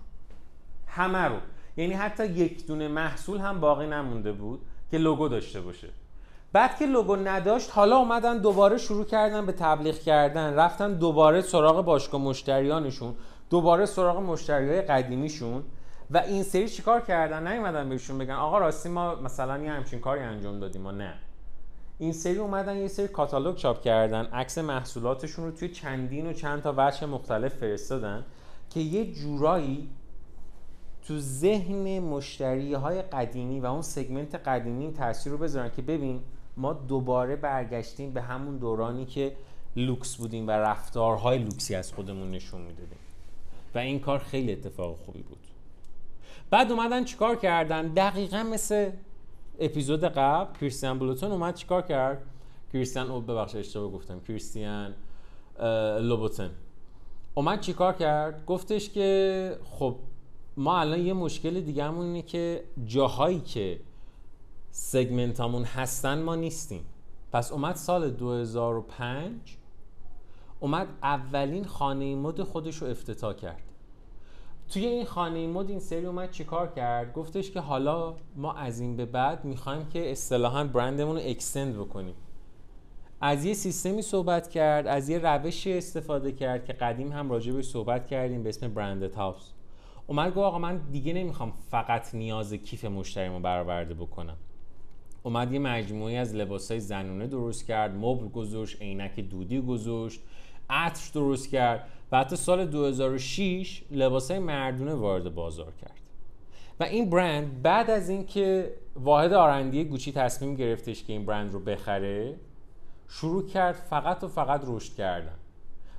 همه 0.87 1.19
رو. 1.19 1.35
یعنی 1.77 1.93
حتی 1.93 2.25
یک 2.25 2.67
دونه 2.67 2.87
محصول 2.87 3.37
هم 3.37 3.59
باقی 3.59 3.87
نمونده 3.87 4.31
بود 4.31 4.61
که 4.91 4.97
لوگو 4.97 5.27
داشته 5.27 5.61
باشه. 5.61 5.87
بعد 6.53 6.77
که 6.77 6.85
لوگو 6.85 7.15
نداشت 7.15 7.71
حالا 7.73 7.97
اومدن 7.97 8.37
دوباره 8.37 8.77
شروع 8.77 9.05
کردن 9.05 9.45
به 9.45 9.51
تبلیغ 9.51 9.95
کردن 9.99 10.53
رفتن 10.53 10.93
دوباره 10.93 11.41
سراغ 11.41 11.85
باشگاه 11.85 12.21
مشتریانشون. 12.21 13.15
دوباره 13.53 13.85
سراغ 13.85 14.17
مشتریای 14.17 14.81
قدیمیشون 14.81 15.63
و 16.11 16.17
این 16.17 16.43
سری 16.43 16.69
چیکار 16.69 17.01
کردن؟ 17.01 17.47
نیومدن 17.47 17.89
بهشون 17.89 18.17
بگن 18.17 18.33
آقا 18.33 18.57
راستی 18.57 18.89
ما 18.89 19.15
مثلا 19.15 19.63
یه 19.63 19.71
همچین 19.71 19.99
کاری 19.99 20.21
انجام 20.21 20.59
دادیم 20.59 20.81
ما 20.81 20.91
نه. 20.91 21.13
این 21.97 22.13
سری 22.13 22.37
اومدن 22.37 22.77
یه 22.77 22.87
سری 22.87 23.07
کاتالوگ 23.07 23.55
چاپ 23.55 23.81
کردن 23.81 24.25
عکس 24.25 24.57
محصولاتشون 24.57 25.45
رو 25.45 25.51
توی 25.51 25.69
چندین 25.69 26.27
و 26.27 26.33
چند 26.33 26.61
تا 26.61 26.73
وجه 26.77 27.05
مختلف 27.05 27.55
فرستادن 27.55 28.25
که 28.69 28.79
یه 28.79 29.11
جورایی 29.11 29.89
تو 31.07 31.19
ذهن 31.19 31.99
مشتری 31.99 32.73
های 32.73 33.01
قدیمی 33.01 33.59
و 33.59 33.65
اون 33.65 33.81
سگمنت 33.81 34.35
قدیمی 34.35 34.93
تاثیر 34.93 35.31
رو 35.31 35.37
بذارن 35.37 35.71
که 35.75 35.81
ببین 35.81 36.21
ما 36.57 36.73
دوباره 36.73 37.35
برگشتیم 37.35 38.13
به 38.13 38.21
همون 38.21 38.57
دورانی 38.57 39.05
که 39.05 39.35
لوکس 39.75 40.15
بودیم 40.15 40.47
و 40.47 40.51
رفتارهای 40.51 41.37
لوکسی 41.37 41.75
از 41.75 41.93
خودمون 41.93 42.31
نشون 42.31 42.61
می‌دادیم. 42.61 42.97
و 43.75 43.77
این 43.77 43.99
کار 43.99 44.19
خیلی 44.19 44.51
اتفاق 44.51 44.97
خوبی 44.97 45.21
بود. 45.21 45.37
بعد 46.49 46.71
اومدن 46.71 47.03
چیکار 47.03 47.35
کردن؟ 47.35 47.87
دقیقا 47.87 48.43
مثل 48.43 48.91
اپیزود 49.59 50.03
قبل 50.03 50.59
کریستیان 50.59 50.99
بلوتون 50.99 51.31
اومد 51.31 51.55
چیکار 51.55 51.81
کرد؟ 51.81 52.21
کریستیان 52.73 53.11
او 53.11 53.21
ببخشید 53.21 53.59
اشتباه 53.59 53.91
گفتم 53.91 54.19
کریستیان 54.19 54.93
لوبوتن. 55.99 56.51
اومد 57.33 57.59
چیکار 57.61 57.93
کرد؟ 57.93 58.45
گفتش 58.45 58.89
که 58.89 59.57
خب 59.63 59.95
ما 60.57 60.79
الان 60.79 60.99
یه 60.99 61.13
مشکل 61.13 61.61
دیگه 61.61 61.83
همون 61.83 62.05
اینه 62.05 62.21
که 62.21 62.63
جاهایی 62.85 63.39
که 63.39 63.79
سگمنتامون 64.71 65.63
هستن 65.63 66.21
ما 66.21 66.35
نیستیم. 66.35 66.85
پس 67.31 67.51
اومد 67.51 67.75
سال 67.75 68.09
2005 68.09 69.57
اومد 70.63 70.87
اولین 71.03 71.65
خانه 71.65 72.15
مد 72.15 72.43
خودش 72.43 72.75
رو 72.75 72.87
افتتاح 72.87 73.33
کرد. 73.33 73.61
توی 74.69 74.85
این 74.85 75.05
خانه 75.05 75.47
مد 75.47 75.69
این 75.69 75.79
سری 75.79 76.05
اومد 76.05 76.31
چیکار 76.31 76.67
کرد؟ 76.67 77.13
گفتش 77.13 77.51
که 77.51 77.59
حالا 77.59 78.15
ما 78.35 78.53
از 78.53 78.79
این 78.79 78.97
به 78.97 79.05
بعد 79.05 79.45
می‌خوایم 79.45 79.85
که 79.85 80.11
اصطلاحا 80.11 80.63
برندمون 80.63 81.15
رو 81.15 81.21
اکستند 81.25 81.75
بکنیم. 81.75 82.15
از 83.21 83.45
یه 83.45 83.53
سیستمی 83.53 84.01
صحبت 84.01 84.49
کرد 84.49 84.87
از 84.87 85.09
یه 85.09 85.19
روشی 85.19 85.77
استفاده 85.77 86.31
کرد 86.31 86.65
که 86.65 86.73
قدیم 86.73 87.11
هم 87.11 87.29
راجع 87.31 87.53
بهش 87.53 87.65
صحبت 87.65 88.07
کردیم 88.07 88.43
به 88.43 88.49
اسم 88.49 88.73
برند 88.73 89.03
هاوس 89.03 89.51
اومد 90.07 90.29
گفت 90.29 90.37
آقا 90.37 90.59
من 90.59 90.77
دیگه 90.91 91.13
نمی‌خوام 91.13 91.53
فقط 91.69 92.15
نیاز 92.15 92.53
کیف 92.53 92.85
مشتریمو 92.85 93.39
برآورده 93.39 93.93
بکنم. 93.93 94.37
اومد 95.25 95.51
یه 95.51 95.59
مجموعی 95.59 96.17
از 96.17 96.35
لباسای 96.35 96.79
زنونه 96.79 97.27
درست 97.27 97.65
کرد 97.65 97.95
مبل 97.95 98.27
گذاشت 98.27 98.81
عینک 98.81 99.19
دودی 99.19 99.61
گذاشت. 99.61 100.21
عطر 100.73 101.11
درست 101.13 101.49
کرد 101.49 101.87
و 102.11 102.19
حتی 102.19 102.35
سال 102.35 102.65
2006 102.65 103.83
لباسای 103.91 104.39
مردونه 104.39 104.93
وارد 104.93 105.35
بازار 105.35 105.73
کرد. 105.81 105.99
و 106.79 106.83
این 106.83 107.09
برند 107.09 107.61
بعد 107.61 107.89
از 107.89 108.09
اینکه 108.09 108.73
واحد 108.95 109.33
آرندی 109.33 109.83
گوچی 109.83 110.11
تصمیم 110.11 110.55
گرفتش 110.55 111.03
که 111.03 111.13
این 111.13 111.25
برند 111.25 111.53
رو 111.53 111.59
بخره 111.59 112.35
شروع 113.07 113.47
کرد 113.47 113.75
فقط 113.75 114.23
و 114.23 114.27
فقط 114.27 114.61
رشد 114.67 114.93
کردن. 114.93 115.35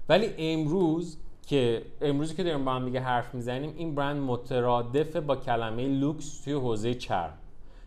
ولی 0.08 0.30
امروز 0.38 1.18
که 1.46 1.82
امروزی 2.00 2.34
که 2.34 2.42
داریم 2.42 2.64
با 2.64 2.72
هم 2.72 2.84
دیگه 2.84 3.00
حرف 3.00 3.34
می‌زنیم 3.34 3.74
این 3.76 3.94
برند 3.94 4.22
مترادف 4.22 5.16
با 5.16 5.36
کلمه 5.36 5.88
لوکس 5.88 6.40
توی 6.40 6.52
حوزه 6.52 6.94
چرم. 6.94 7.38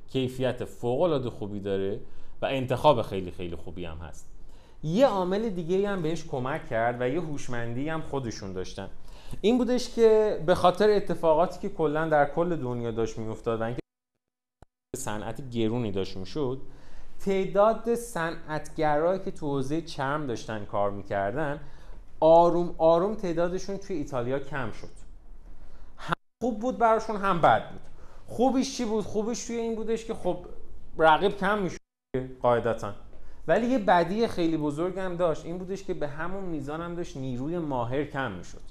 کیفیت 0.10 0.65
فوق 0.65 1.02
العاده 1.02 1.30
خوبی 1.30 1.60
داره 1.60 2.00
و 2.41 2.45
انتخاب 2.45 3.02
خیلی 3.02 3.32
خیلی 3.32 3.56
خوبی 3.56 3.86
هم 3.86 3.97
هست. 3.97 4.37
یه 4.84 5.08
عامل 5.08 5.50
دیگه 5.50 5.90
هم 5.90 6.02
بهش 6.02 6.26
کمک 6.26 6.68
کرد 6.68 7.02
و 7.02 7.10
یه 7.10 7.22
هوشمندی 7.22 7.90
هم 7.90 8.02
خودشون 8.02 8.54
داشتن. 8.54 8.90
این 9.42 9.58
بودش 9.58 9.96
که 9.96 10.44
به 10.46 10.56
خاطر 10.56 10.90
اتفاقاتی 10.90 11.60
که 11.60 11.70
کلا 11.70 12.10
در 12.10 12.26
کل 12.26 12.56
دنیا 12.56 12.92
داشت 12.92 13.18
میافتاد 13.18 13.62
و 13.62 13.63
اینکه 13.63 13.80
صنعت 14.98 15.50
گرونی 15.50 15.92
داشت 15.92 16.18
می‌شد 16.18 16.62
تعداد 17.20 17.96
صنعتگرایی 17.96 19.20
که 19.20 19.32
تو 19.32 19.48
حوزه 19.48 19.82
چرم 19.82 20.28
داشتن 20.28 20.66
کار 20.66 20.92
می‌کردن 20.92 21.60
آروم 22.20 22.76
آروم 22.78 23.16
تعدادشون 23.16 23.78
توی 23.78 23.96
ایتالیا 23.96 24.40
کم 24.40 24.72
شد. 24.72 24.90
هم 25.98 26.13
خوب 26.44 26.60
بود 26.60 26.78
براشون 26.78 27.16
هم 27.16 27.42
بد 27.42 27.72
بود. 27.72 27.82
خوبیش 28.28 28.78
چی 28.78 28.86
بود؟ 28.86 29.04
خوبیش 29.06 29.48
توی 29.48 29.56
این 29.56 29.76
بودش 29.76 30.06
که 30.06 30.13
خب 30.13 30.46
رقیب 30.98 31.38
کم 31.38 31.60
می‌شد. 31.60 31.78
قاعدتا. 32.42 32.94
ولی 33.48 33.68
یه 33.68 33.80
بدی 33.80 34.28
خیلی 34.28 34.58
بزرگ 34.58 35.00
هم 35.00 35.16
داشت 35.16 35.46
این 35.46 35.58
بودش 35.58 35.84
که 35.84 35.94
به 35.94 36.08
همون 36.08 36.44
میزان 36.44 36.82
هم 36.82 36.96
داشت 36.96 37.18
نیروی 37.18 37.58
ماهر 37.58 38.04
کم 38.04 38.32
می‌شد. 38.32 38.62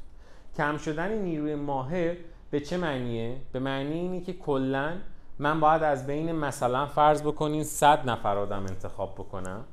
کم 0.57 0.77
شدن 0.77 1.19
نیروی 1.19 1.55
ماهر 1.55 2.17
به 2.51 2.61
چه 2.61 2.77
معنیه؟ 2.77 3.37
به 3.53 3.59
معنی 3.59 3.93
اینه 3.93 4.21
که 4.21 4.33
کلا 4.33 4.97
من 5.39 5.61
باید 5.61 5.83
از 5.83 6.07
بین 6.07 6.33
مثلا 6.33 6.87
فرض 6.87 7.23
بکنین 7.23 7.65
100 7.65 8.11
نفر 8.11 8.37
آدم 8.37 8.61
انتخاب 8.61 9.15
بکنم. 9.15 9.65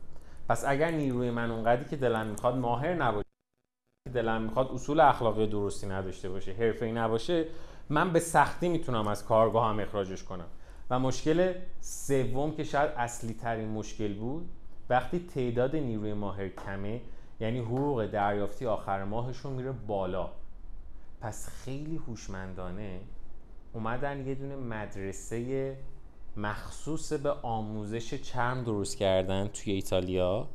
پس 0.49 0.65
اگر 0.67 0.91
نیروی 0.91 1.31
من 1.31 1.51
اونقدری 1.51 1.85
که 1.85 1.95
دلم 1.95 2.27
می‌خواد 2.27 2.55
ماهر 2.55 2.93
نباشه 2.93 3.27
دلم 4.13 4.41
می‌خواد 4.41 4.71
اصول 4.71 4.99
اخلاقی 4.99 5.47
درستی 5.47 5.87
نداشته 5.87 6.29
باشه 6.29 6.51
حرفه‌ای 6.51 6.91
نباشه 6.91 7.45
من 7.89 8.13
به 8.13 8.19
سختی 8.19 8.69
می‌تونم 8.69 9.07
از 9.07 9.25
کارگاه 9.25 9.69
هم 9.69 9.79
اخراجش 9.79 10.23
کنم. 10.23 10.47
و 10.89 10.99
مشکل 10.99 11.53
سوم 11.81 12.51
که 12.51 12.63
شاید 12.63 12.91
اصلی 12.97 13.33
ترین 13.33 13.69
مشکل 13.69 14.13
بود 14.13 14.49
وقتی 14.93 15.19
تعداد 15.19 15.75
نیروی 15.75 16.13
ماهر 16.13 16.49
کمه 16.49 17.01
یعنی 17.39 17.59
حقوق 17.59 18.05
دریافتی 18.05 18.65
آخر 18.65 19.03
ماهشون 19.03 19.53
میره 19.53 19.71
بالا. 19.71 20.29
پس 21.21 21.49
خیلی 21.49 21.95
هوشمندانه 21.95 22.99
اومدن 23.73 24.27
یه 24.27 24.35
دونه 24.35 24.55
مدرسه 24.55 25.77
مخصوص 26.37 27.13
به 27.13 27.31
آموزش 27.31 28.13
چرم 28.13 28.63
درست 28.63 28.97
کردن 28.97 29.47
توی 29.47 29.73
ایتالیا 29.73 30.47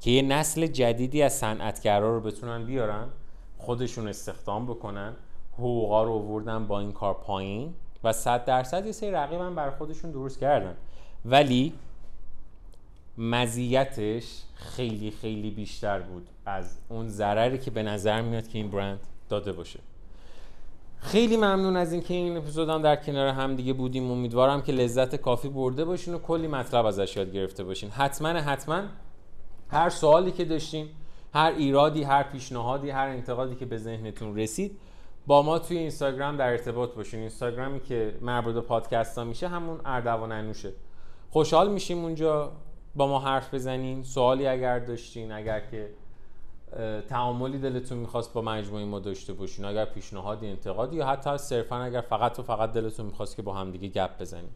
که 0.00 0.10
یه 0.10 0.22
نسل 0.22 0.66
جدیدی 0.66 1.22
از 1.22 1.32
صنعتگرا 1.32 2.14
رو 2.14 2.20
بتونن 2.20 2.64
بیارن 2.64 3.08
خودشون 3.58 4.08
استخدام 4.08 4.66
بکنن 4.66 5.16
حقوقا 5.54 6.04
رو 6.04 6.12
آوردن 6.12 6.66
با 6.66 6.80
این 6.80 6.92
کار 6.92 7.14
پایین 7.14 7.74
و 8.04 8.12
صد 8.12 8.44
درصد 8.44 8.86
یه 8.86 8.92
سری 8.92 9.10
رقیب 9.10 9.40
هم 9.40 9.54
بر 9.54 9.70
خودشون 9.70 10.10
درست 10.10 10.38
کردن. 10.38 10.76
ولی 11.24 11.72
مزیتش 13.20 14.42
خیلی 14.54 15.10
خیلی 15.10 15.50
بیشتر 15.50 16.00
بود 16.00 16.28
از 16.46 16.78
اون 16.88 17.08
ضرری 17.08 17.58
که 17.58 17.70
به 17.70 17.82
نظر 17.82 18.22
میاد 18.22 18.48
که 18.48 18.58
این 18.58 18.70
برند 18.70 19.00
داده 19.28 19.52
باشه. 19.52 19.80
خیلی 20.98 21.36
ممنون 21.36 21.76
از 21.76 21.92
اینکه 21.92 22.14
این 22.14 22.36
اپیزود 22.36 22.68
هم 22.68 22.82
در 22.82 22.96
کنار 22.96 23.28
هم 23.28 23.56
دیگه 23.56 23.72
بودیم. 23.72 24.10
امیدوارم 24.10 24.62
که 24.62 24.72
لذت 24.72 25.16
کافی 25.16 25.48
برده 25.48 25.84
باشین 25.84 26.14
و 26.14 26.18
کلی 26.18 26.46
مطلب 26.46 26.86
ازش 26.86 27.16
یاد 27.16 27.32
گرفته 27.32 27.64
باشین. 27.64 27.90
حتما 27.90 28.28
حتما 28.28 28.82
هر 29.68 29.88
سوالی 29.88 30.30
که 30.30 30.44
داشتین 30.44 30.88
هر 31.34 31.52
ایرادی 31.56 32.02
هر 32.02 32.22
پیشنهادی 32.22 32.90
هر 32.90 33.08
انتقادی 33.08 33.54
که 33.54 33.66
به 33.66 33.78
ذهنتون 33.78 34.38
رسید 34.38 34.78
با 35.26 35.42
ما 35.42 35.58
توی 35.58 35.78
اینستاگرام 35.78 36.36
در 36.36 36.50
ارتباط 36.50 36.94
باشین. 36.94 37.20
اینستاگرامی 37.20 37.80
که 37.80 38.14
مربوط 38.20 38.54
به 38.54 38.60
پادکست 38.60 39.18
ها 39.18 39.24
میشه 39.24 39.48
همون 39.48 39.80
اردوان 39.84 40.32
انوشه. 40.32 40.72
خوشحال 41.30 41.72
میشیم 41.72 42.04
اونجا. 42.04 42.52
با 42.94 43.06
ما 43.06 43.18
حرف 43.18 43.54
بزنین 43.54 44.02
سوالی 44.02 44.46
اگر 44.46 44.78
داشتین 44.78 45.32
اگر 45.32 45.60
که 45.60 45.90
تعاملی 47.08 47.58
دلتون 47.58 47.98
می‌خواست 47.98 48.32
با 48.32 48.42
مجموعه 48.42 48.84
ما 48.84 48.98
داشته 48.98 49.32
باشین 49.32 49.64
اگر 49.64 49.84
پیشنهادی 49.84 50.46
انتقادی 50.46 50.96
یا 50.96 51.06
حتی 51.06 51.38
صرفا 51.38 51.76
اگر 51.76 52.00
فقط 52.00 52.38
و 52.38 52.42
فقط 52.42 52.72
دلتون 52.72 53.06
می‌خواست 53.06 53.36
که 53.36 53.42
با 53.42 53.54
همدیگه 53.54 53.88
گپ 53.88 54.20
بزنیم 54.20 54.54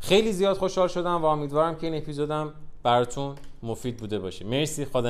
خیلی 0.00 0.32
زیاد 0.32 0.56
خوشحال 0.56 0.88
شدم 0.88 1.22
و 1.22 1.24
امیدوارم 1.24 1.76
که 1.76 1.86
این 1.86 1.96
اپیزودم 1.96 2.54
براتون 2.82 3.34
مفید 3.62 3.96
بوده 3.96 4.18
باشه. 4.18 4.44
مرسی. 4.44 4.84
خدا 4.84 5.08